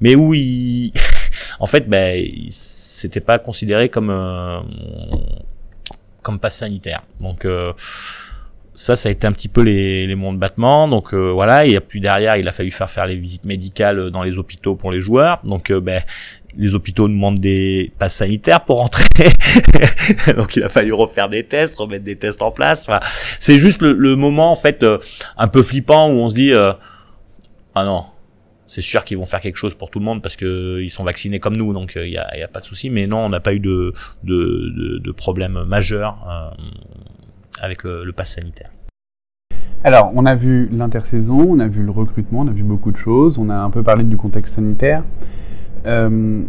[0.00, 0.92] Mais où ils
[1.60, 4.60] en fait ben c'était pas considéré comme euh,
[6.22, 7.02] comme passe sanitaire.
[7.20, 7.72] Donc euh,
[8.82, 10.88] ça, ça a été un petit peu les, les monts de battement.
[10.88, 14.24] Donc euh, voilà, et puis derrière, il a fallu faire faire les visites médicales dans
[14.24, 15.40] les hôpitaux pour les joueurs.
[15.44, 16.02] Donc euh, ben,
[16.56, 19.04] les hôpitaux demandent des passes sanitaires pour rentrer.
[20.36, 22.82] Donc il a fallu refaire des tests, remettre des tests en place.
[22.82, 22.98] Enfin,
[23.38, 24.98] c'est juste le, moment en fait euh,
[25.36, 28.04] un peu flippant où on se dit ah non,
[28.66, 31.04] c'est sûr qu'ils vont faire quelque chose pour tout le monde parce que ils sont
[31.04, 32.90] vaccinés comme nous, donc il y a, y, a, pas de souci.
[32.90, 36.16] Mais non, on n'a pas eu de, de, de, de problème majeur
[37.62, 38.70] avec le, le pass sanitaire.
[39.84, 42.98] Alors, on a vu l'intersaison, on a vu le recrutement, on a vu beaucoup de
[42.98, 45.02] choses, on a un peu parlé du contexte sanitaire.
[45.86, 46.42] Euh,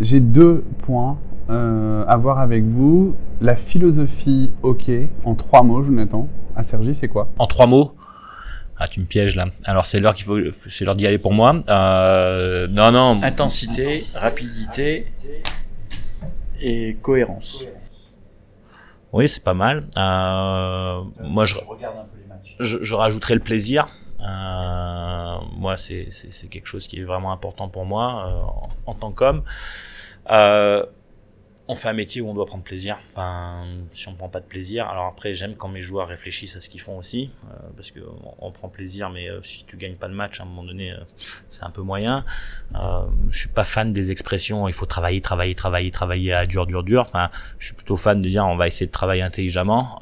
[0.00, 1.18] J'ai deux points
[1.50, 3.14] euh, à voir avec vous.
[3.40, 4.90] La philosophie OK,
[5.24, 7.30] en trois mots, Jonathan, à Sergi, c'est quoi?
[7.38, 7.94] En trois mots?
[8.76, 9.46] Ah, tu me pièges là.
[9.64, 11.60] Alors c'est l'heure qu'il faut, c'est l'heure d'y aller pour moi.
[11.68, 13.20] Euh, non, non.
[13.22, 15.06] Intensité, rapidité
[16.60, 17.64] et cohérence.
[19.12, 19.88] Oui, c'est pas mal.
[19.96, 21.56] Euh, moi, je,
[22.60, 23.88] je, je, rajouterai le plaisir.
[24.20, 26.08] Euh, moi, c'est
[26.50, 29.42] quelque chose qui est vraiment important pour moi euh, en, en, tant qu'homme.
[30.30, 30.84] Euh,
[31.70, 32.98] on fait un métier où on doit prendre plaisir.
[33.06, 36.62] Enfin, si on prend pas de plaisir, alors après j'aime quand mes joueurs réfléchissent à
[36.62, 38.00] ce qu'ils font aussi, euh, parce que
[38.38, 40.92] on, prend plaisir, mais euh, si tu gagnes pas de match à un moment donné,
[40.92, 40.96] euh,
[41.48, 42.24] c'est un peu moyen.
[43.30, 46.82] Je suis pas fan des expressions il faut travailler, travailler, travailler, travailler à dur, dur,
[46.82, 47.02] dur.
[47.02, 49.98] Enfin, je suis plutôt fan de dire on va essayer de travailler intelligemment.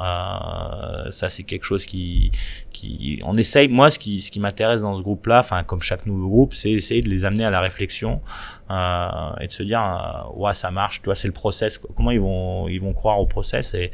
[1.10, 2.30] Ça c'est quelque chose qui,
[2.70, 3.66] qui, on essaye.
[3.66, 6.70] Moi, ce qui, ce qui m'intéresse dans ce groupe-là, enfin comme chaque nouveau groupe, c'est
[6.70, 8.20] essayer de les amener à la réflexion
[8.68, 12.68] et de se dire ouais ça marche, tu vois, c'est le process comment ils vont
[12.68, 13.90] ils vont croire au process et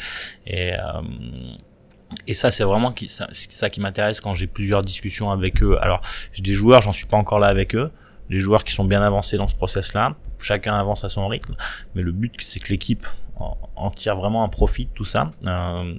[0.46, 1.02] et, euh,
[2.26, 5.78] et ça, c'est vraiment ça qui m'intéresse quand j'ai plusieurs discussions avec eux.
[5.80, 7.90] Alors, j'ai des joueurs, j'en suis pas encore là avec eux.
[8.28, 11.56] Les joueurs qui sont bien avancés dans ce process-là, chacun avance à son rythme.
[11.94, 13.06] Mais le but, c'est que l'équipe
[13.76, 15.30] en, tire vraiment un profit de tout ça.
[15.46, 15.94] Euh,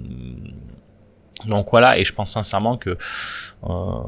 [1.46, 2.98] donc voilà, et je pense sincèrement que
[3.66, 4.00] euh,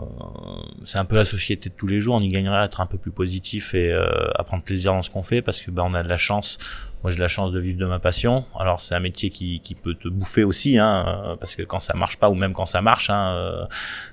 [0.86, 2.16] c'est un peu la société de tous les jours.
[2.16, 5.02] On y gagnerait à être un peu plus positif et euh, à prendre plaisir dans
[5.02, 6.58] ce qu'on fait parce que bah, on a de la chance.
[7.04, 8.46] Moi, j'ai de la chance de vivre de ma passion.
[8.60, 11.80] Alors c'est un métier qui, qui peut te bouffer aussi, hein, euh, parce que quand
[11.80, 13.66] ça marche pas ou même quand ça marche, hein, euh,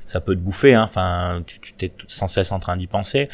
[0.05, 0.75] ça peut te bouffer.
[0.75, 3.29] Hein, enfin, tu, tu t'es sans cesse en train d'y penser.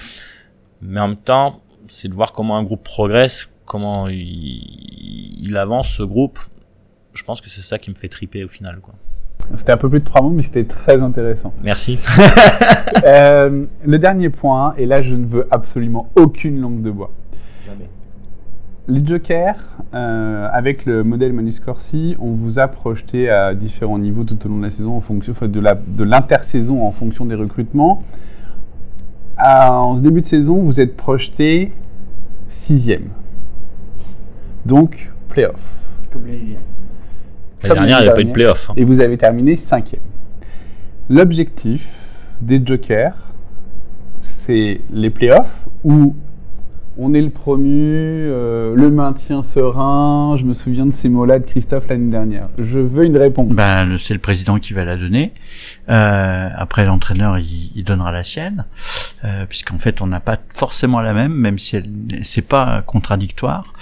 [0.80, 4.18] Mais en même temps, c'est de voir comment un groupe progresse, comment il,
[5.40, 6.38] il avance ce groupe.
[7.14, 8.94] Je pense que c'est ça qui me fait triper au final, quoi.
[9.56, 11.52] C'était un peu plus de trois mots, mais c'était très intéressant.
[11.62, 11.98] Merci.
[13.06, 17.10] euh, le dernier point, et là je ne veux absolument aucune langue de bois.
[17.66, 17.88] Jamais.
[18.88, 19.56] Les jokers,
[19.94, 24.48] euh, avec le modèle Manus Corsi, on vous a projeté à différents niveaux tout au
[24.48, 28.02] long de la saison, en fonction enfin, de l'intersaison en fonction des recrutements.
[29.36, 31.72] À, en ce début de saison, vous êtes projeté
[32.48, 33.08] sixième.
[34.66, 35.60] Donc, playoff.
[36.12, 36.60] comme l'année dernière.
[37.62, 38.70] L'année dernière, il n'y avait pas eu de playoff.
[38.70, 38.74] hein.
[38.76, 40.02] Et vous avez terminé cinquième.
[41.10, 41.88] L'objectif
[42.40, 43.16] des Jokers,
[44.20, 46.14] c'est les playoffs ou
[46.98, 48.28] on est le promu,
[48.78, 50.36] le maintien serein.
[50.38, 52.48] Je me souviens de ces mots-là de Christophe l'année dernière.
[52.58, 53.54] Je veux une réponse.
[53.54, 55.32] Ben, c'est le président qui va la donner.
[55.88, 58.64] Euh, après, l'entraîneur, il, il donnera la sienne,
[59.24, 61.76] euh, puisqu'en fait, on n'a pas forcément la même, même si
[62.22, 63.72] c'est pas contradictoire.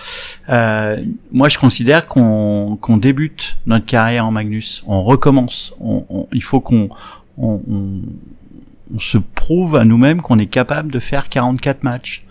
[0.49, 5.75] Euh, moi, je considère qu'on débute notre carrière en Magnus, on recommence.
[5.81, 6.89] On, on- il faut qu'on
[7.37, 8.03] on, on-
[8.95, 12.23] on se prouve à nous-mêmes qu'on est capable de faire 44 matchs.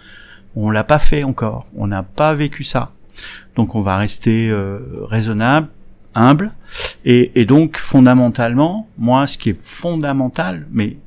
[0.55, 1.67] On l'a pas fait encore.
[1.75, 2.91] On n'a pas vécu ça.
[3.55, 5.69] Donc, on va rester euh, raisonnable,
[6.13, 6.51] humble.
[7.03, 10.97] Et, donc, fondamentalement, moi, ce qui est fondamental, mais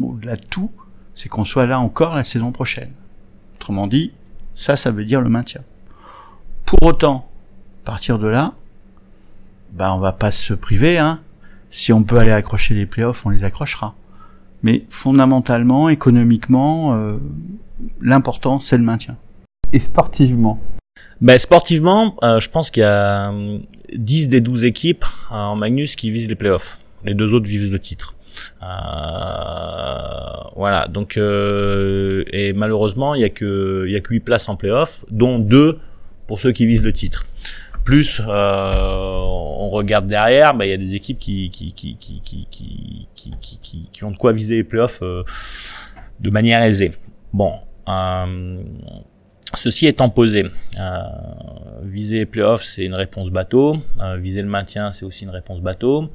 [0.00, 0.70] au-delà de tout,
[1.14, 2.90] c'est qu'on soit là encore la saison prochaine.
[3.56, 4.12] Autrement dit,
[4.54, 5.62] ça, ça veut dire le maintien.
[6.64, 7.28] Pour autant,
[7.84, 8.54] partir de là,
[9.72, 11.20] bah, on va pas se priver, hein.
[11.70, 13.94] Si on peut aller accrocher les playoffs, on les accrochera.
[14.64, 17.18] Mais fondamentalement, économiquement, euh,
[18.00, 19.16] l'important, c'est le maintien.
[19.72, 20.58] Et sportivement,
[21.20, 23.60] Ben, sportivement, euh, je pense qu'il y a hum,
[23.94, 26.78] 10 des 12 équipes euh, en Magnus qui visent les playoffs.
[27.04, 28.14] Les deux autres visent le titre.
[28.62, 28.66] Euh,
[30.56, 34.48] voilà, donc euh, et malheureusement, il y a que il y a que 8 places
[34.48, 35.78] en playoffs, dont deux
[36.26, 37.26] pour ceux qui visent le titre.
[37.84, 39.23] Plus euh,
[39.74, 43.30] regarde derrière, ben, il y a des équipes qui qui qui qui qui qui qui,
[43.40, 45.22] qui, qui- qui ont de quoi viser les playoffs euh,
[46.20, 46.92] de manière aisée.
[47.32, 47.52] Bon,
[47.88, 48.62] euh,
[49.56, 50.98] Ceci étant posé, euh,
[51.84, 53.78] viser les playoffs, c'est une réponse bateau.
[54.00, 56.10] Euh, viser le maintien, c'est aussi une réponse bateau.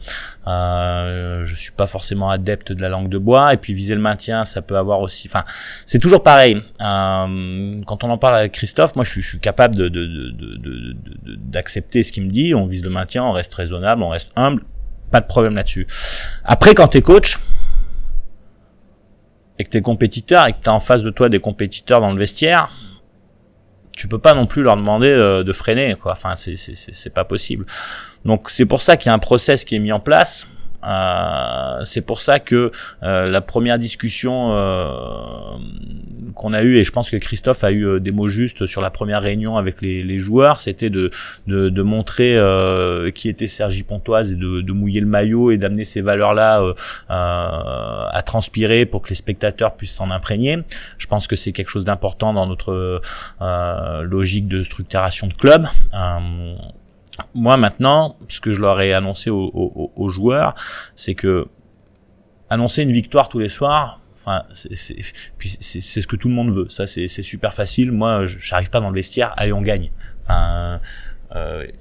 [0.47, 3.53] Euh, je suis pas forcément adepte de la langue de bois.
[3.53, 5.27] Et puis viser le maintien, ça peut avoir aussi.
[5.27, 5.43] Enfin,
[5.85, 6.61] c'est toujours pareil.
[6.81, 10.05] Euh, quand on en parle avec Christophe, moi, je suis, je suis capable de, de,
[10.05, 10.95] de, de-
[11.35, 12.53] d'accepter ce qu'il me dit.
[12.53, 14.63] On vise le maintien, on reste raisonnable, on reste humble.
[15.11, 15.87] Pas de problème là-dessus.
[16.43, 17.37] Après, quand t'es coach
[19.57, 22.19] et que t'es compétiteur et que t'as en face de toi des compétiteurs dans le
[22.19, 22.69] vestiaire,
[23.99, 26.13] tu peux pas non plus leur demander euh, de freiner quoi.
[26.13, 27.65] Enfin c'est c'est c'est c'est pas possible.
[28.23, 30.47] Donc c'est pour ça qu'il y a un process qui est mis en place
[30.83, 32.71] Euh, c'est pour ça que
[33.03, 35.57] euh, la première discussion euh,
[36.35, 38.81] qu'on a eue et je pense que Christophe a eu euh, des mots justes sur
[38.81, 41.11] la première réunion avec les, les joueurs c'était de,
[41.47, 45.57] de de montrer euh, qui était Sergi Pontoise et de, de mouiller le maillot et
[45.57, 46.63] d'amener ces valeurs là
[47.09, 50.59] à transpirer pour que les spectateurs puissent s'en imprégner
[50.97, 53.01] je pense que c'est quelque chose d'important dans notre
[54.03, 55.67] logique de structuration de club.
[57.33, 60.55] Moi maintenant, ce que je leur ai annoncé aux, aux- joueurs,
[60.95, 61.47] c'est que
[62.49, 66.67] annoncer une victoire tous les soirs, enfin, c'est ce que tout le monde veut.
[66.69, 67.91] Ça, c'est super facile.
[67.91, 69.33] Moi, j'arrive pas dans le vestiaire.
[69.37, 69.91] Allez, on gagne.
[70.29, 70.77] Euh,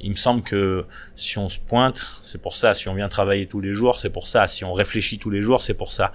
[0.00, 2.74] il me semble que si on se pointe, c'est pour ça.
[2.74, 4.46] Si on vient travailler tous les jours, c'est pour ça.
[4.46, 6.12] Si on réfléchit tous les jours, c'est pour ça.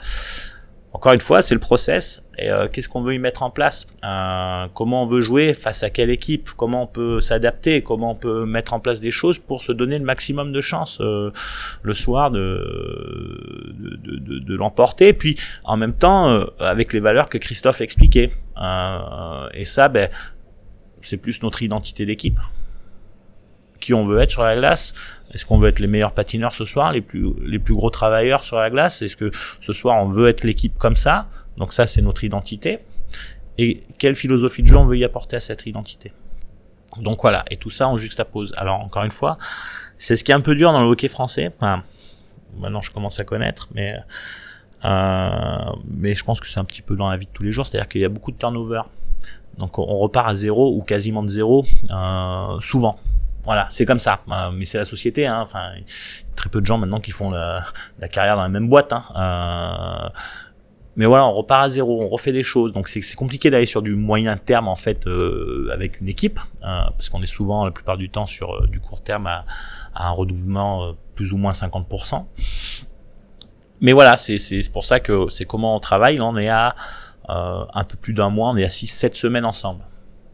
[0.95, 2.21] Encore une fois, c'est le process.
[2.37, 3.87] Et euh, qu'est-ce qu'on veut y mettre en place?
[4.03, 5.53] Euh, Comment on veut jouer?
[5.53, 6.51] Face à quelle équipe?
[6.55, 7.81] Comment on peut s'adapter?
[7.81, 10.99] Comment on peut mettre en place des choses pour se donner le maximum de chances
[11.01, 11.31] euh,
[11.81, 15.13] le soir de de, de, de- l'emporter?
[15.13, 18.31] Puis en même temps, euh, avec les valeurs que Christophe expliquait.
[18.61, 20.09] Euh, et ça, ben,
[21.01, 22.39] c'est plus notre identité d'équipe.
[23.83, 24.93] Qui on veut être sur la glace
[25.33, 28.45] Est-ce qu'on veut être les meilleurs patineurs ce soir, les plus les plus gros travailleurs
[28.45, 29.01] sur la glace?
[29.01, 31.27] Est-ce que ce soir on veut être l'équipe comme ça?
[31.57, 32.79] Donc ça, c'est notre identité.
[33.57, 36.13] Et quelle philosophie de jeu on veut y apporter à cette identité?
[37.01, 38.53] Donc voilà, et tout ça on juxtapose.
[38.55, 39.37] Alors encore une fois,
[39.97, 41.51] c'est ce qui est un peu dur dans le hockey français.
[41.59, 43.91] Maintenant je commence à connaître, mais
[44.85, 47.51] euh, mais je pense que c'est un petit peu dans la vie de tous les
[47.51, 48.83] jours, c'est-à-dire qu'il y a beaucoup de turnover.
[49.57, 52.97] Donc on repart à zéro ou quasiment de zéro euh, souvent.
[53.43, 54.21] Voilà, c'est comme ça.
[54.31, 55.27] Euh, mais c'est la société.
[55.27, 55.41] Hein.
[55.41, 55.71] Enfin,
[56.35, 57.65] très peu de gens maintenant qui font la,
[58.11, 58.93] carrière dans la même boîte.
[58.93, 59.03] Hein.
[59.15, 60.09] Euh,
[60.95, 62.71] mais voilà, on repart à zéro, on refait des choses.
[62.71, 67.09] Donc c'est compliqué d'aller sur du moyen terme en fait euh, avec une équipe, parce
[67.09, 69.45] qu'on est souvent la plupart du temps sur du court terme à,
[69.95, 72.25] un redoublement plus ou moins 50%.
[73.81, 74.37] Mais voilà, c'est
[74.71, 76.17] pour ça que c'est comment on travaille.
[76.17, 76.75] Là, on est à
[77.29, 79.83] euh, un peu plus d'un mois, on est à 6-7 semaines ensemble.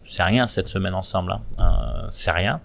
[0.10, 1.32] C'est rien, 7 semaines ensemble.
[1.32, 1.41] Hein.
[1.60, 2.62] Euh, c'est rien.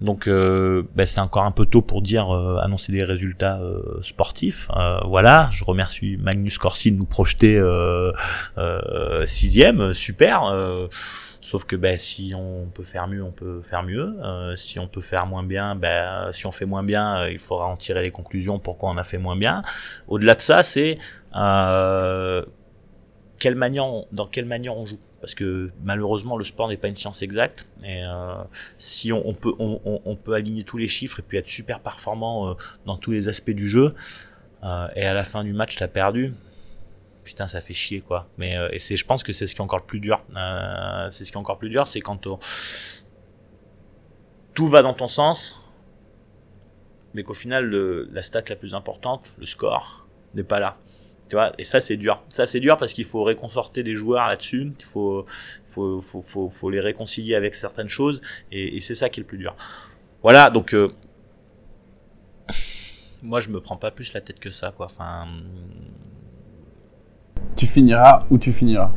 [0.00, 4.00] Donc euh, ben, c'est encore un peu tôt pour dire euh, annoncer des résultats euh,
[4.02, 4.68] sportifs.
[5.04, 7.60] Voilà, je remercie Magnus Corsi de nous projeter
[9.26, 10.42] sixième, super.
[11.40, 14.14] sauf que ben si on peut faire mieux, on peut faire mieux.
[14.56, 17.76] Si on peut faire moins bien, ben si on fait moins bien, il faudra en
[17.76, 19.62] tirer les conclusions pourquoi on a fait moins bien?
[20.08, 20.98] Au-delà de ça, c'est
[23.38, 24.98] quelle manière, dans quelle manière on joue.
[25.24, 27.66] Parce que malheureusement le sport n'est pas une science exacte.
[27.82, 28.02] Et
[28.76, 32.54] si on, peut aligner tous les chiffres et puis être super performant
[32.84, 33.94] dans tous les aspects du jeu,
[34.62, 34.66] et
[35.06, 36.34] à la fin du match t'as perdu,
[37.22, 38.28] putain ça fait chier quoi.
[38.36, 40.22] Mais et c'est je pense que c'est ce qui est encore le plus dur.
[40.36, 42.28] Euh, c'est ce qui est encore plus dur c'est quand
[44.52, 45.58] tout va dans ton sens
[47.14, 47.70] mais qu'au final
[48.12, 50.76] la stat la plus importante le score n'est pas là
[51.28, 54.28] tu vois et ça c'est dur ça c'est dur parce qu'il faut réconforter des joueurs
[54.28, 55.26] là-dessus il faut
[55.66, 58.20] faut, faut, faut, faut les réconcilier avec certaines choses
[58.52, 59.56] et, et c'est ça qui est le plus dur
[60.22, 60.92] voilà donc euh,
[63.22, 65.26] moi je me prends pas plus la tête que ça quoi enfin
[67.56, 68.90] tu finiras où tu finiras.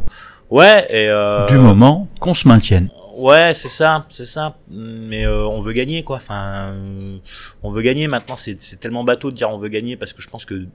[0.49, 1.47] Ouais, et euh...
[1.47, 2.89] Du moment qu'on se maintienne.
[3.17, 4.57] Ouais, c'est ça, c'est ça.
[4.69, 6.17] Mais euh, on veut gagner, quoi.
[6.17, 7.17] Enfin, euh,
[7.63, 8.07] on veut gagner.
[8.07, 10.67] Maintenant, c'est tellement bateau de dire on veut gagner parce que je pense que,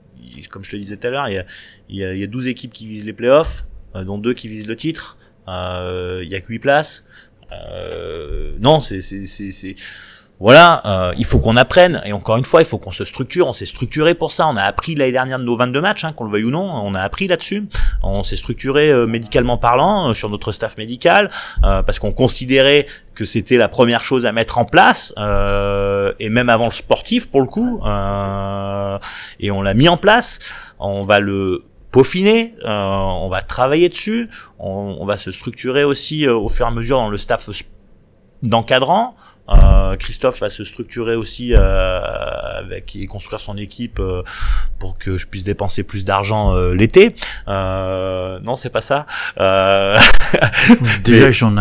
[0.49, 1.45] comme je te disais tout à l'heure, il y a,
[1.89, 3.65] il y, a, y a 12 équipes qui visent les playoffs,
[3.95, 5.17] euh, dont deux qui visent le titre.
[5.47, 7.05] Euh, il y a que 8 places.
[8.59, 9.75] non, c'est c'est
[10.43, 12.01] voilà, euh, il faut qu'on apprenne.
[12.03, 13.47] Et encore une fois, il faut qu'on se structure.
[13.47, 14.47] On s'est structuré pour ça.
[14.47, 16.69] On a appris l'année dernière de nos 22 matchs, hein, qu'on le veuille ou non.
[16.69, 17.65] On a appris là-dessus.
[18.01, 21.29] On s'est structuré euh, médicalement parlant euh, sur notre staff médical
[21.61, 26.65] parce qu'on considérait que c'était la première chose à mettre en place et même avant
[26.65, 27.79] le sportif pour le coup.
[29.39, 30.39] et on l'a mis en place.
[30.79, 36.49] On va le peaufiner, on va travailler dessus, on, on va se structurer aussi au
[36.49, 37.47] fur et à mesure dans le staff
[38.41, 39.15] d'encadrant.
[39.49, 42.01] Euh, Christophe va se structurer aussi euh,
[42.57, 44.23] avec et construire son équipe euh,
[44.79, 47.15] pour que je puisse dépenser plus d'argent euh, l'été.
[47.47, 49.05] Euh, non, c'est pas ça.
[51.03, 51.53] Déjà, j'en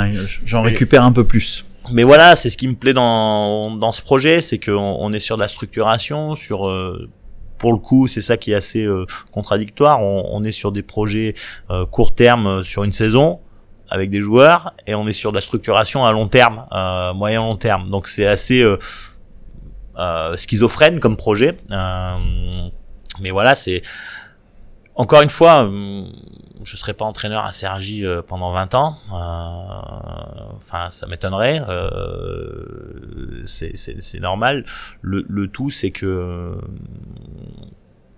[0.44, 1.64] j'en récupère un peu plus.
[1.90, 5.18] Mais voilà, c'est ce qui me plaît dans dans ce projet, c'est qu'on on est
[5.18, 6.60] sur de la structuration, sur
[7.58, 8.86] pour le coup, c'est ça qui est assez
[9.32, 10.00] contradictoire.
[10.00, 11.34] On, on, est sur des projets
[11.90, 13.40] court terme sur une saison
[13.92, 17.40] avec des joueurs et on est sur de la structuration à long terme, euh, moyen
[17.40, 17.90] long terme.
[17.90, 18.78] Donc c'est assez euh,
[19.98, 21.58] euh, schizophrène comme projet.
[21.70, 22.16] Euh,
[23.20, 23.82] mais voilà, c'est
[24.94, 26.04] encore une fois, euh,
[26.64, 28.96] je serais pas entraîneur à Sergi euh, pendant 20 ans.
[30.56, 31.60] Enfin, ça m'étonnerait.
[33.44, 34.64] c'est normal.
[35.02, 36.56] Le, le tout, c'est que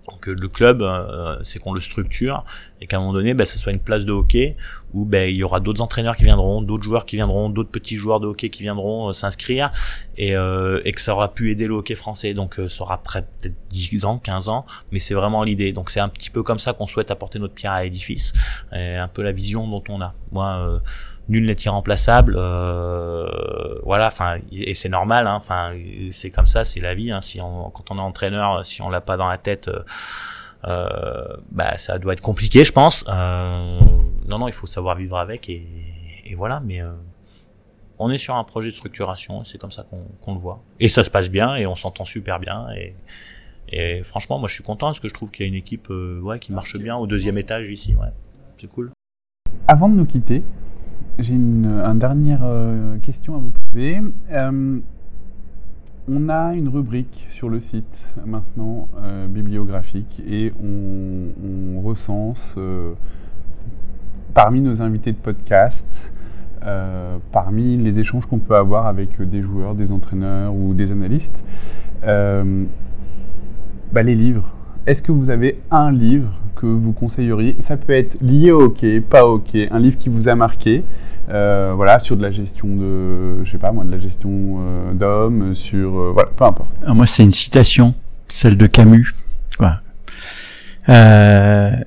[0.09, 2.45] donc le club, euh, c'est qu'on le structure
[2.79, 4.55] et qu'à un moment donné, bah, ça soit une place de hockey
[4.93, 7.95] où bah, il y aura d'autres entraîneurs qui viendront, d'autres joueurs qui viendront, d'autres petits
[7.95, 9.71] joueurs de hockey qui viendront euh, s'inscrire
[10.17, 12.33] et, euh, et que ça aura pu aider le hockey français.
[12.33, 15.73] Donc ça aura peut-être 10 ans, 15 ans, mais c'est vraiment l'idée.
[15.73, 18.33] Donc c'est un petit peu comme ça qu'on souhaite apporter notre pierre à l'édifice
[18.73, 20.13] et un peu la vision dont on a.
[20.31, 20.81] Moi,
[21.27, 25.73] nul n'est irremplaçable euh, voilà enfin et c'est normal hein, enfin
[26.11, 28.89] c'est comme ça c'est la vie hein, si on, quand on est entraîneur si on
[28.89, 29.79] l'a pas dans la tête euh,
[30.67, 33.05] euh, bah ça doit être compliqué je pense.
[33.07, 33.79] Euh,
[34.27, 35.67] non non il faut savoir vivre avec et,
[36.25, 36.91] et voilà mais euh,
[37.99, 39.85] on est sur un projet de structuration c'est comme ça
[40.21, 40.63] qu'on le voit.
[40.79, 42.95] Et ça se passe bien et on s'entend super bien et
[43.69, 45.89] et franchement moi je suis content parce que je trouve qu'il y a une équipe
[45.89, 48.09] ouais qui marche bien au deuxième étage ici ouais.
[48.59, 48.91] C'est cool.
[49.67, 50.43] Avant de nous quitter
[51.17, 54.01] j'ai une, dernière euh, question à vous poser.
[54.31, 54.79] Euh,
[56.07, 62.57] on a une rubrique sur le site maintenant euh, bibliographique et on, recense
[64.33, 66.11] parmi nos invités de podcast,
[67.31, 71.43] parmi les échanges qu'on peut avoir avec des joueurs, des entraîneurs ou des analystes,
[72.01, 72.41] bah,
[74.03, 74.49] les livres.
[74.87, 79.01] Est-ce que vous avez un livre que vous conseilleriez Ça peut être lié au hockey,
[79.01, 80.83] pas au hockey, un livre qui vous a marqué,
[81.29, 84.29] euh, voilà, sur de la gestion de, je sais pas moi, de la gestion
[84.59, 86.69] euh, d'hommes, sur, euh, voilà, peu importe.
[86.87, 87.93] Moi, c'est une citation,
[88.27, 89.15] celle de Camus.
[89.57, 89.81] Voilà.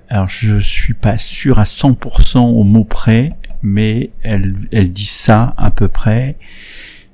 [0.08, 5.54] alors je suis pas sûr à 100% au mot près, mais elle, elle dit ça
[5.56, 6.36] à peu près.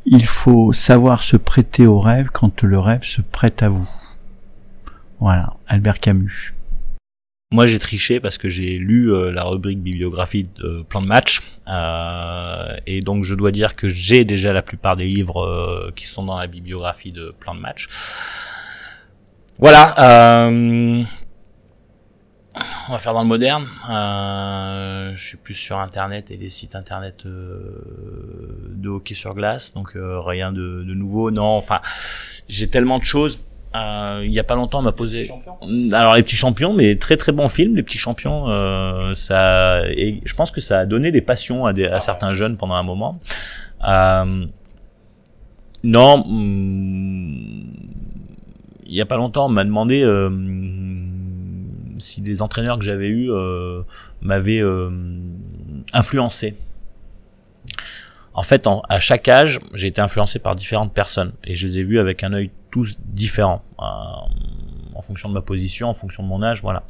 [0.07, 3.89] Il faut savoir se prêter au rêve quand le rêve se prête à vous.
[5.19, 6.55] Voilà, Albert Camus.
[7.55, 11.41] Moi, j'ai triché parce que j'ai lu euh, la rubrique bibliographie de plan de match,
[11.69, 16.05] euh, et donc je dois dire que j'ai déjà la plupart des livres euh, qui
[16.05, 17.87] sont dans la bibliographie de plan de match.
[19.61, 19.95] Voilà.
[20.01, 21.05] Euh,
[22.89, 23.69] on va faire dans le moderne.
[25.15, 30.53] je suis plus sur Internet et des sites Internet de hockey sur glace, donc rien
[30.53, 31.31] de nouveau.
[31.31, 31.81] Non, enfin,
[32.49, 33.39] j'ai tellement de choses
[33.75, 35.31] euh, il y a pas longtemps, on m'a posé.
[35.93, 38.49] Alors les petits champions, mais très très bon film, les petits champions.
[38.49, 42.35] Euh, ça, et je pense que ça a donné des passions à, des, à certains
[42.35, 43.21] jeunes pendant un moment.
[43.87, 44.47] Euh,
[45.83, 47.73] non, hmm,
[48.87, 50.31] il y a pas longtemps, on m'a demandé euh,
[51.99, 53.83] si des entraîneurs que j'avais eu euh,
[54.23, 54.63] m'avaient
[55.93, 56.57] influencé.
[58.35, 61.83] En fait, à chaque âge, j'ai été influencé par différentes personnes et je les ai
[61.83, 63.85] vus avec un œil tous différent, euh,
[64.97, 66.83] en fonction de ma position, en fonction de mon âge, voilà.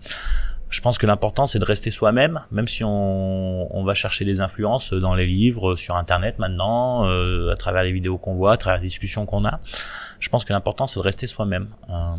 [0.70, 4.95] Je pense que l'important c'est de rester soi-même, même si on, va chercher des influences
[4.95, 8.80] dans les livres, sur Internet maintenant, euh, à travers les vidéos qu'on voit, à travers
[8.80, 9.61] les discussions qu'on a.
[10.20, 11.68] Je pense que l'important c'est de rester soi-même.
[11.91, 12.16] Euh,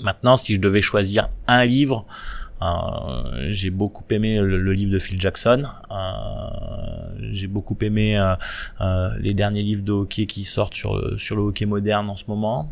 [0.00, 2.04] maintenant, si je devais choisir un livre,
[3.50, 5.64] j'ai beaucoup aimé le, livre de Phil Jackson.
[5.90, 5.96] Euh,
[7.32, 8.34] j'ai beaucoup aimé euh,
[8.80, 12.24] euh, les derniers livres de hockey qui sortent sur sur le hockey moderne en ce
[12.28, 12.70] moment.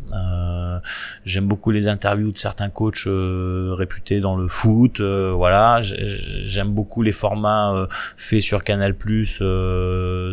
[1.25, 5.01] J'aime beaucoup les interviews de certains coachs réputés dans le foot.
[5.01, 7.87] voilà, j'aime beaucoup les formats
[8.17, 9.41] faits sur Canal Plus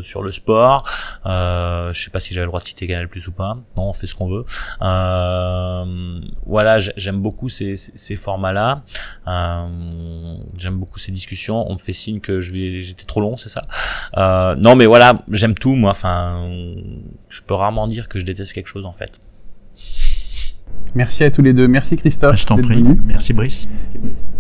[0.03, 0.85] sur le sport.
[1.25, 3.59] je sais pas si j'avais le droit de citer Canal Plus ou pas.
[3.77, 4.45] Non, on fait ce qu'on veut.
[6.47, 8.83] voilà, j'aime beaucoup ces, ces formats-là.
[9.27, 9.46] Euh,
[10.57, 11.71] j'aime beaucoup ces discussions.
[11.71, 13.63] On me fait signe que je vais, j'étais trop long, c'est ça.
[14.17, 15.91] Euh, non, mais voilà, j'aime tout, moi.
[15.91, 16.49] Enfin,
[17.29, 19.21] je peux rarement dire que je déteste quelque chose, en fait.
[20.95, 21.69] Merci à tous les deux.
[21.69, 22.41] Merci Christophe.
[22.41, 22.83] Je t'en prie.
[23.05, 23.69] Merci Brice.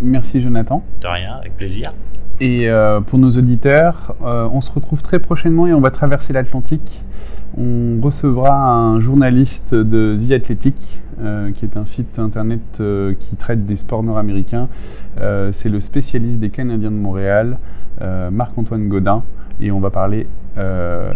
[0.00, 0.84] Merci Jonathan.
[1.00, 1.92] De rien, avec plaisir.
[2.38, 6.34] Et euh, pour nos auditeurs, euh, on se retrouve très prochainement et on va traverser
[6.34, 7.02] l'Atlantique.
[7.56, 10.74] On recevra un journaliste de The Athletic,
[11.22, 12.60] euh, qui est un site internet
[13.18, 14.68] qui traite des sports nord-américains.
[15.52, 17.56] C'est le spécialiste des Canadiens de Montréal,
[18.30, 19.22] Marc-Antoine Godin,
[19.58, 20.26] et on va parler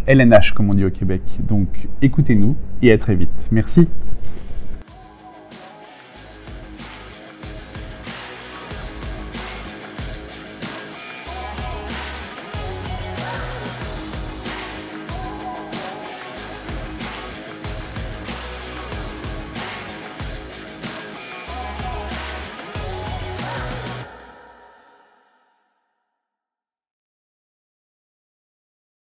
[0.07, 1.21] LNH, comme on dit au Québec.
[1.47, 1.69] Donc
[2.01, 3.49] écoutez-nous et à très vite.
[3.53, 3.87] Merci.